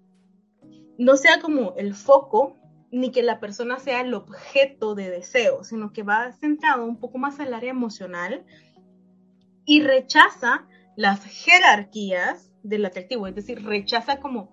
no 0.97 1.17
sea 1.17 1.41
como 1.41 1.73
el 1.77 1.95
foco, 1.95 2.57
ni 2.91 3.11
que 3.11 3.23
la 3.23 3.39
persona 3.39 3.79
sea 3.79 4.01
el 4.01 4.13
objeto 4.13 4.93
de 4.95 5.09
deseo, 5.09 5.63
sino 5.63 5.93
que 5.93 6.03
va 6.03 6.33
centrado 6.33 6.85
un 6.85 6.99
poco 6.99 7.17
más 7.17 7.39
al 7.39 7.53
área 7.53 7.71
emocional 7.71 8.45
y 9.65 9.81
rechaza 9.81 10.67
las 10.95 11.23
jerarquías 11.23 12.51
del 12.63 12.85
atractivo, 12.85 13.27
es 13.27 13.35
decir, 13.35 13.63
rechaza 13.63 14.19
como, 14.19 14.51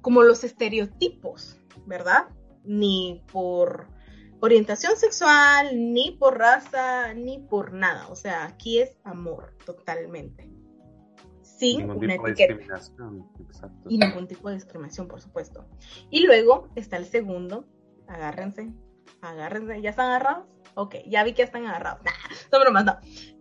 como 0.00 0.22
los 0.22 0.44
estereotipos, 0.44 1.58
¿verdad? 1.86 2.28
Ni 2.64 3.22
por 3.32 3.88
orientación 4.40 4.96
sexual, 4.96 5.92
ni 5.92 6.12
por 6.12 6.38
raza, 6.38 7.14
ni 7.14 7.38
por 7.38 7.72
nada. 7.72 8.08
O 8.08 8.16
sea, 8.16 8.44
aquí 8.44 8.80
es 8.80 8.98
amor 9.04 9.56
totalmente. 9.64 10.50
Sin 11.42 11.78
Ningún 11.78 12.04
una 12.04 12.14
tipo 12.14 12.26
de 12.26 12.34
discriminación. 12.34 13.30
Exacto. 13.40 13.88
Y 13.88 13.98
ningún 13.98 14.26
tipo 14.26 14.48
de 14.48 14.56
discriminación, 14.56 15.06
por 15.06 15.20
supuesto. 15.20 15.68
Y 16.10 16.26
luego 16.26 16.68
está 16.74 16.96
el 16.96 17.04
segundo. 17.04 17.66
Agárrense, 18.08 18.72
agárrense. 19.20 19.80
¿Ya 19.80 19.90
están 19.90 20.06
agarrados? 20.06 20.46
Ok, 20.74 20.96
ya 21.06 21.22
vi 21.22 21.34
que 21.34 21.42
están 21.42 21.66
agarrados. 21.66 22.02
Nah, 22.04 22.12
son 22.50 22.62
bromas, 22.62 22.84
no. 22.84 22.98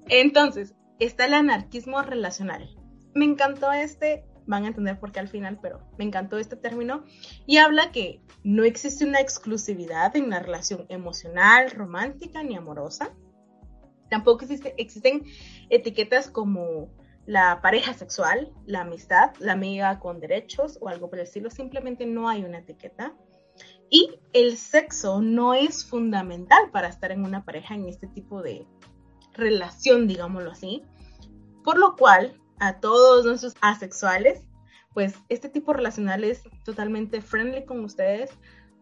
Entonces, 0.08 0.76
está 1.06 1.26
el 1.26 1.34
anarquismo 1.34 2.02
relacional. 2.02 2.76
Me 3.14 3.26
encantó 3.26 3.72
este, 3.72 4.24
van 4.46 4.66
a 4.66 4.68
entender 4.68 5.00
por 5.00 5.12
qué 5.12 5.20
al 5.20 5.28
final, 5.28 5.60
pero 5.62 5.82
me 5.98 6.06
encantó 6.06 6.38
este 6.38 6.56
término. 6.56 7.04
Y 7.46 7.58
habla 7.58 7.92
que 7.92 8.22
no 8.44 8.64
existe 8.64 9.06
una 9.06 9.20
exclusividad 9.20 10.16
en 10.16 10.30
la 10.30 10.40
relación 10.40 10.86
emocional, 10.90 11.72
romántica 11.72 12.44
ni 12.44 12.56
amorosa. 12.56 13.14
Tampoco 14.10 14.44
existe, 14.44 14.76
existen 14.78 15.24
etiquetas 15.70 16.30
como 16.30 16.90
la 17.26 17.62
pareja 17.62 17.94
sexual, 17.94 18.52
la 18.66 18.82
amistad, 18.82 19.32
la 19.40 19.54
amiga 19.54 20.00
con 20.00 20.20
derechos 20.20 20.78
o 20.82 20.90
algo 20.90 21.10
por 21.10 21.20
el 21.20 21.26
estilo. 21.26 21.50
Simplemente 21.50 22.06
no 22.06 22.30
hay 22.30 22.44
una 22.44 22.60
etiqueta. 22.60 23.16
Y 23.90 24.20
el 24.34 24.58
sexo 24.58 25.22
no 25.22 25.54
es 25.54 25.86
fundamental 25.86 26.72
para 26.72 26.88
estar 26.88 27.12
en 27.12 27.26
una 27.26 27.44
pareja 27.44 27.76
en 27.76 27.90
este 27.90 28.08
tipo 28.08 28.42
de 28.42 28.66
relación, 29.34 30.08
digámoslo 30.08 30.52
así. 30.52 30.84
Por 31.64 31.78
lo 31.78 31.96
cual, 31.96 32.40
a 32.60 32.80
todos 32.80 33.26
nuestros 33.26 33.56
asexuales, 33.62 34.42
pues 34.94 35.16
este 35.30 35.50
tipo 35.50 35.74
relacional 35.74 36.24
es 36.24 36.44
totalmente 36.66 37.22
friendly 37.22 37.66
con 37.66 37.84
ustedes, 37.84 38.32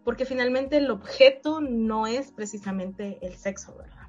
porque 0.03 0.25
finalmente 0.25 0.77
el 0.77 0.89
objeto 0.91 1.61
no 1.61 2.07
es 2.07 2.31
precisamente 2.31 3.19
el 3.21 3.35
sexo, 3.35 3.75
¿verdad? 3.77 4.07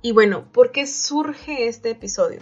Y 0.00 0.12
bueno, 0.12 0.50
¿por 0.50 0.72
qué 0.72 0.86
surge 0.86 1.68
este 1.68 1.90
episodio? 1.90 2.40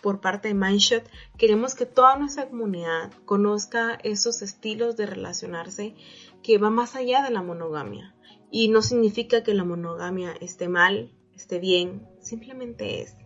Por 0.00 0.20
parte 0.20 0.48
de 0.48 0.54
Mindshot, 0.54 1.04
queremos 1.36 1.74
que 1.74 1.84
toda 1.84 2.16
nuestra 2.16 2.48
comunidad 2.48 3.12
conozca 3.26 3.98
esos 4.02 4.40
estilos 4.40 4.96
de 4.96 5.04
relacionarse 5.04 5.94
que 6.42 6.56
va 6.56 6.70
más 6.70 6.96
allá 6.96 7.22
de 7.22 7.30
la 7.30 7.42
monogamia. 7.42 8.14
Y 8.50 8.68
no 8.68 8.80
significa 8.80 9.42
que 9.42 9.52
la 9.52 9.64
monogamia 9.64 10.32
esté 10.40 10.68
mal, 10.68 11.12
esté 11.40 11.58
bien, 11.58 12.06
simplemente 12.20 13.02
es. 13.02 13.16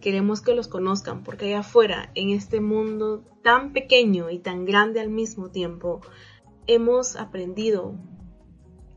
Queremos 0.00 0.40
que 0.40 0.54
los 0.54 0.68
conozcan 0.68 1.24
porque 1.24 1.46
allá 1.46 1.60
afuera, 1.60 2.10
en 2.14 2.30
este 2.30 2.60
mundo 2.60 3.24
tan 3.42 3.72
pequeño 3.72 4.30
y 4.30 4.38
tan 4.38 4.64
grande 4.64 5.00
al 5.00 5.10
mismo 5.10 5.50
tiempo, 5.50 6.00
hemos 6.66 7.16
aprendido 7.16 7.94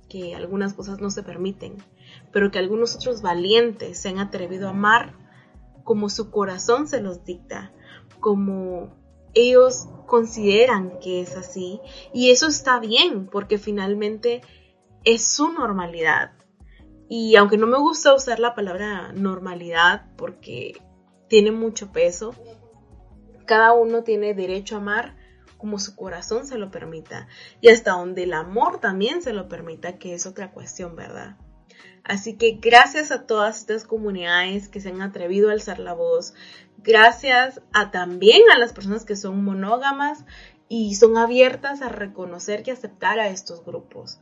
que 0.09 0.35
algunas 0.35 0.73
cosas 0.73 1.01
no 1.01 1.09
se 1.09 1.23
permiten, 1.23 1.75
pero 2.31 2.51
que 2.51 2.59
algunos 2.59 2.95
otros 2.95 3.21
valientes 3.21 3.99
se 3.99 4.09
han 4.09 4.19
atrevido 4.19 4.67
a 4.67 4.71
amar 4.71 5.13
como 5.83 6.09
su 6.09 6.31
corazón 6.31 6.87
se 6.87 7.01
los 7.01 7.23
dicta, 7.23 7.71
como 8.19 8.93
ellos 9.33 9.87
consideran 10.05 10.99
que 10.99 11.21
es 11.21 11.35
así. 11.35 11.79
Y 12.13 12.31
eso 12.31 12.47
está 12.47 12.79
bien, 12.79 13.27
porque 13.27 13.57
finalmente 13.57 14.41
es 15.03 15.23
su 15.23 15.51
normalidad. 15.51 16.31
Y 17.09 17.35
aunque 17.35 17.57
no 17.57 17.67
me 17.67 17.77
gusta 17.77 18.13
usar 18.13 18.39
la 18.39 18.53
palabra 18.53 19.13
normalidad 19.13 20.05
porque 20.17 20.81
tiene 21.27 21.51
mucho 21.51 21.91
peso, 21.91 22.35
cada 23.45 23.73
uno 23.73 24.03
tiene 24.03 24.33
derecho 24.33 24.75
a 24.75 24.79
amar 24.79 25.15
como 25.57 25.79
su 25.79 25.95
corazón 25.95 26.45
se 26.45 26.57
lo 26.57 26.69
permita 26.69 27.27
y 27.61 27.69
hasta 27.69 27.91
donde 27.91 28.23
el 28.23 28.33
amor 28.33 28.79
también 28.79 29.21
se 29.21 29.33
lo 29.33 29.47
permita, 29.47 29.97
que 29.97 30.13
es 30.13 30.25
otra 30.25 30.51
cuestión, 30.51 30.95
¿verdad? 30.95 31.37
Así 32.03 32.37
que 32.37 32.59
gracias 32.61 33.11
a 33.11 33.25
todas 33.25 33.59
estas 33.59 33.83
comunidades 33.83 34.69
que 34.69 34.79
se 34.79 34.89
han 34.89 35.01
atrevido 35.01 35.49
a 35.49 35.53
alzar 35.53 35.79
la 35.79 35.93
voz, 35.93 36.33
gracias 36.77 37.61
a 37.73 37.91
también 37.91 38.41
a 38.53 38.57
las 38.57 38.71
personas 38.71 39.03
que 39.03 39.15
son 39.15 39.43
monógamas 39.43 40.23
y 40.69 40.95
son 40.95 41.17
abiertas 41.17 41.81
a 41.81 41.89
reconocer 41.89 42.63
y 42.65 42.71
aceptar 42.71 43.19
a 43.19 43.27
estos 43.27 43.65
grupos. 43.65 44.21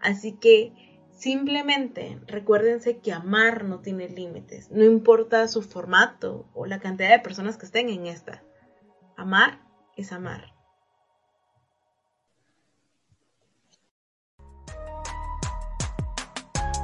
Así 0.00 0.32
que 0.32 0.91
simplemente 1.22 2.18
recuérdense 2.26 2.98
que 2.98 3.12
amar 3.12 3.62
no 3.62 3.78
tiene 3.78 4.08
límites, 4.08 4.72
no 4.72 4.82
importa 4.82 5.46
su 5.46 5.62
formato 5.62 6.46
o 6.52 6.66
la 6.66 6.80
cantidad 6.80 7.10
de 7.10 7.20
personas 7.20 7.56
que 7.56 7.66
estén 7.66 7.90
en 7.90 8.08
esta. 8.08 8.42
Amar 9.16 9.60
es 9.96 10.10
amar. 10.10 10.52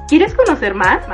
¿Quieres 0.07 0.35
conocer 0.35 0.73
más? 0.73 1.05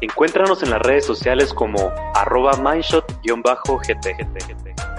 Encuéntranos 0.00 0.62
en 0.62 0.70
las 0.70 0.80
redes 0.80 1.04
sociales 1.04 1.52
como 1.52 1.92
arroba 2.14 2.52
mindshot-gt. 2.52 4.91